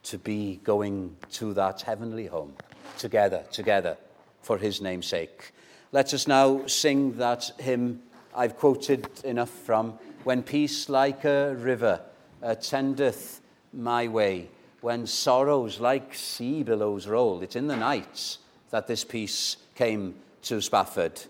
to 0.03 0.17
be 0.17 0.59
going 0.63 1.15
to 1.34 1.53
that 1.53 1.82
heavenly 1.82 2.25
home 2.25 2.55
together, 2.97 3.43
together, 3.51 3.95
for 4.41 4.57
His 4.57 4.82
name's 4.82 5.05
sake. 5.05 5.53
Let 5.91 6.15
us 6.15 6.28
now 6.28 6.65
sing 6.65 7.13
that 7.17 7.51
hymn 7.59 8.01
I've 8.34 8.57
quoted 8.57 9.07
enough 9.23 9.51
from 9.51 9.99
When 10.23 10.41
peace 10.41 10.89
like 10.89 11.25
a 11.25 11.53
river 11.53 12.01
attendeth 12.41 13.41
my 13.74 14.07
way. 14.07 14.49
When 14.82 15.07
sorrows 15.07 15.80
like 15.80 16.13
sea 16.13 16.63
billows 16.63 17.07
roll, 17.07 17.41
it's 17.41 17.55
in 17.55 17.68
the 17.68 17.76
nights 17.76 18.39
that 18.70 18.88
this 18.88 19.03
peace 19.03 19.57
came 19.76 20.15
to 20.43 20.61
Spafford. 20.61 21.22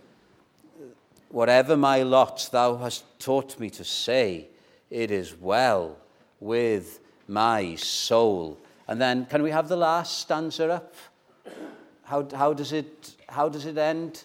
Whatever 1.29 1.75
my 1.75 2.03
lot 2.03 2.49
thou 2.51 2.77
hast 2.77 3.03
taught 3.19 3.59
me 3.59 3.69
to 3.71 3.83
say, 3.83 4.47
it 4.89 5.11
is 5.11 5.35
well 5.35 5.97
with 6.39 6.99
my 7.27 7.75
soul. 7.75 8.57
And 8.87 9.01
then, 9.01 9.25
can 9.25 9.43
we 9.43 9.51
have 9.51 9.67
the 9.67 9.75
last 9.75 10.19
stanza 10.19 10.71
up? 10.71 10.93
How, 12.03 12.27
how, 12.33 12.53
does, 12.53 12.71
it, 12.71 13.15
how 13.27 13.49
does 13.49 13.65
it 13.65 13.77
end? 13.77 14.23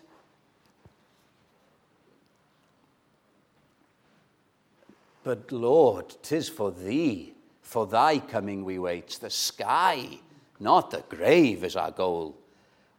But 5.25 5.51
Lord, 5.51 6.15
tis 6.23 6.49
for 6.49 6.71
thee 6.71 7.35
for 7.63 7.87
thy 7.87 8.19
coming 8.19 8.65
we 8.65 8.79
wait. 8.79 9.19
The 9.21 9.31
sky, 9.31 10.19
not 10.61 10.91
the 10.91 11.03
grave, 11.09 11.65
is 11.65 11.77
our 11.77 11.91
goal. 11.91 12.37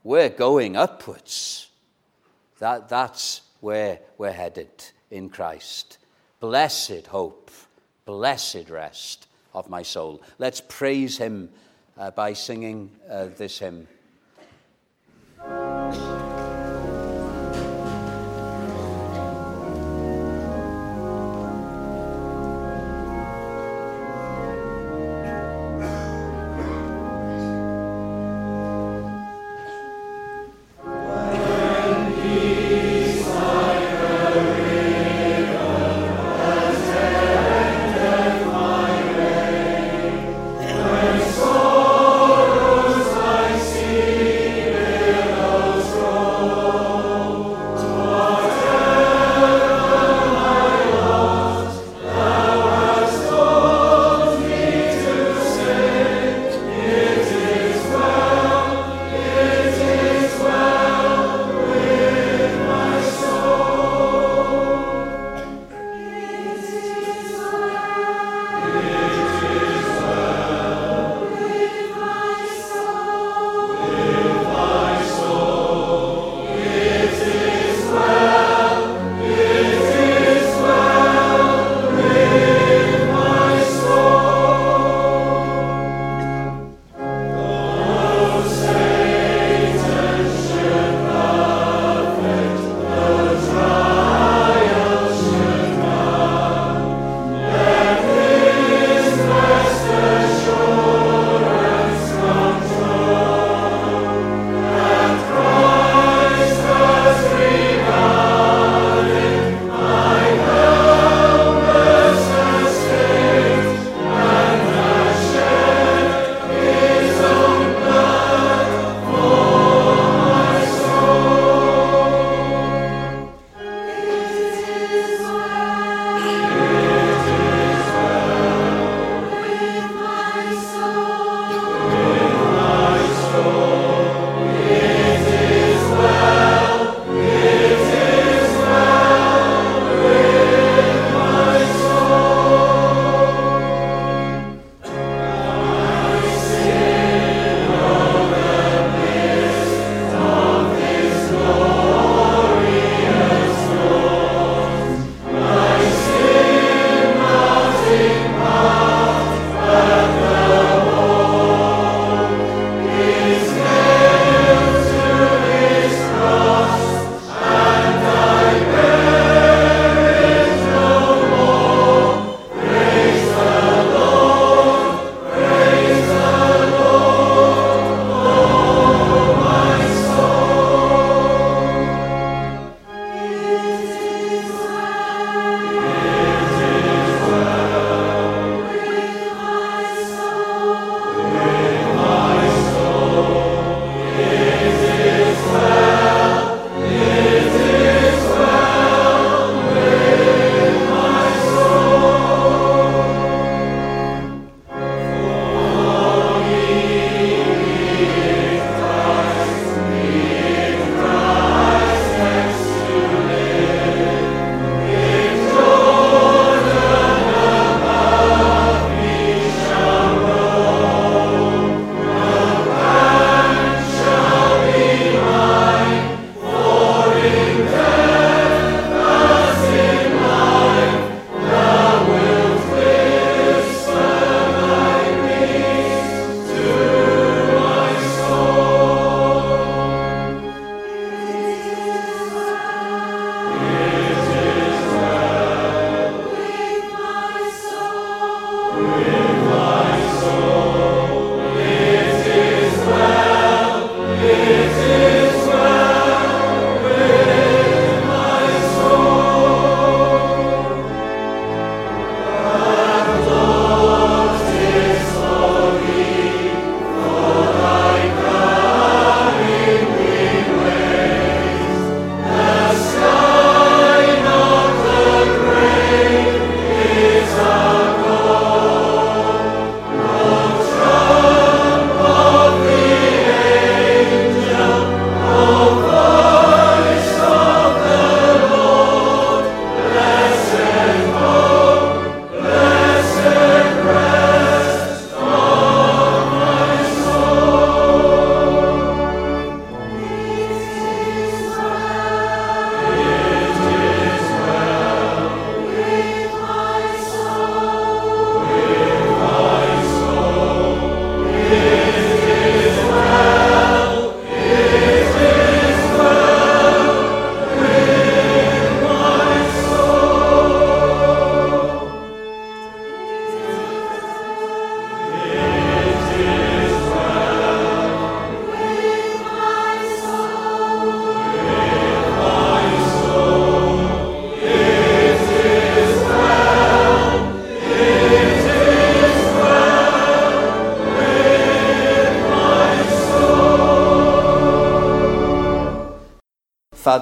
We're 0.04 0.30
going 0.30 0.76
upwards. 0.76 1.70
That, 2.60 2.90
that's 2.90 3.42
where 3.60 4.00
we're 4.18 4.32
headed 4.32 4.70
in 5.12 5.30
Christ. 5.30 5.98
Blessed 6.40 7.08
hope, 7.08 7.52
blessed 8.06 8.70
rest 8.70 9.28
of 9.54 9.70
my 9.70 9.84
soul. 9.84 10.22
Let's 10.40 10.62
praise 10.62 11.18
him 11.18 11.50
uh, 11.98 12.12
by 12.12 12.34
singing 12.34 12.92
uh, 13.10 13.28
this 13.38 13.60
hymn. 13.60 13.88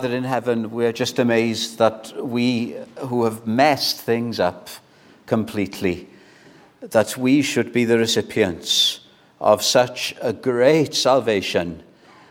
Father 0.02 0.18
in 0.18 0.24
heaven, 0.24 0.72
we're 0.72 0.92
just 0.92 1.20
amazed 1.20 1.78
that 1.78 2.12
we 2.18 2.76
who 3.02 3.24
have 3.24 3.46
messed 3.46 4.02
things 4.02 4.40
up 4.40 4.68
completely, 5.28 6.10
that 6.80 7.16
we 7.16 7.44
should 7.44 7.72
be 7.72 7.86
the 7.86 8.00
recipients 8.00 9.02
of 9.40 9.62
such 9.62 10.16
a 10.20 10.34
great 10.34 10.96
salvation, 10.96 11.84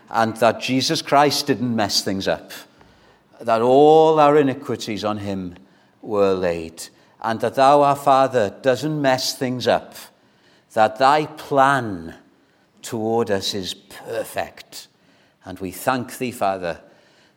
and 0.09 0.35
that 0.35 0.59
Jesus 0.59 1.01
Christ 1.01 1.47
didn't 1.47 1.73
mess 1.73 2.03
things 2.03 2.27
up, 2.27 2.51
that 3.39 3.61
all 3.61 4.19
our 4.19 4.35
iniquities 4.35 5.05
on 5.05 5.19
him 5.19 5.55
were 6.01 6.33
laid, 6.33 6.89
and 7.21 7.39
that 7.39 7.55
thou, 7.55 7.83
our 7.83 7.95
Father, 7.95 8.53
doesn't 8.61 9.01
mess 9.01 9.37
things 9.37 9.65
up, 9.65 9.95
that 10.73 10.99
thy 10.99 11.25
plan 11.25 12.15
toward 12.81 13.31
us 13.31 13.53
is 13.53 13.73
perfect. 13.73 14.89
And 15.45 15.57
we 15.59 15.71
thank 15.71 16.17
thee, 16.17 16.31
Father, 16.31 16.81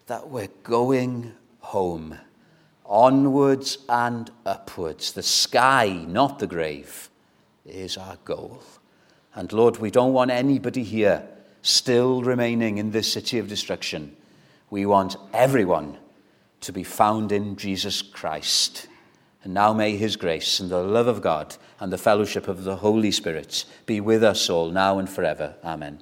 that 0.07 0.29
we're 0.29 0.49
going 0.63 1.33
home, 1.61 2.19
onwards 2.85 3.79
and 3.89 4.31
upwards. 4.45 5.13
The 5.13 5.23
sky, 5.23 6.05
not 6.07 6.39
the 6.39 6.47
grave, 6.47 7.09
is 7.65 7.97
our 7.97 8.19
goal. 8.25 8.63
And 9.35 9.53
Lord, 9.53 9.79
we 9.79 9.91
don't 9.91 10.13
want 10.13 10.31
anybody 10.31 10.85
here 10.85 11.27
still 11.63 12.23
remaining 12.23 12.79
in 12.79 12.91
this 12.91 13.11
city 13.13 13.39
of 13.39 13.49
destruction. 13.49 14.17
We 14.71 14.87
want 14.87 15.17
everyone 15.33 15.99
to 16.61 16.73
be 16.73 16.85
found 16.85 17.33
in 17.33 17.57
Jesus 17.57 18.03
Christ. 18.03 18.87
And 19.43 19.55
now 19.55 19.73
may 19.73 19.97
his 19.97 20.17
grace 20.17 20.61
and 20.61 20.71
the 20.71 20.83
love 20.83 21.07
of 21.07 21.21
God 21.21 21.57
and 21.81 21.93
the 21.93 21.99
fellowship 21.99 22.49
of 22.49 22.65
the 22.65 22.77
Holy 22.77 23.11
Spirit 23.11 23.65
be 23.87 24.01
with 24.01 24.23
us 24.23 24.49
all 24.49 24.71
now 24.71 24.99
and 24.99 25.09
forever. 25.09 25.55
Amen. 25.65 26.01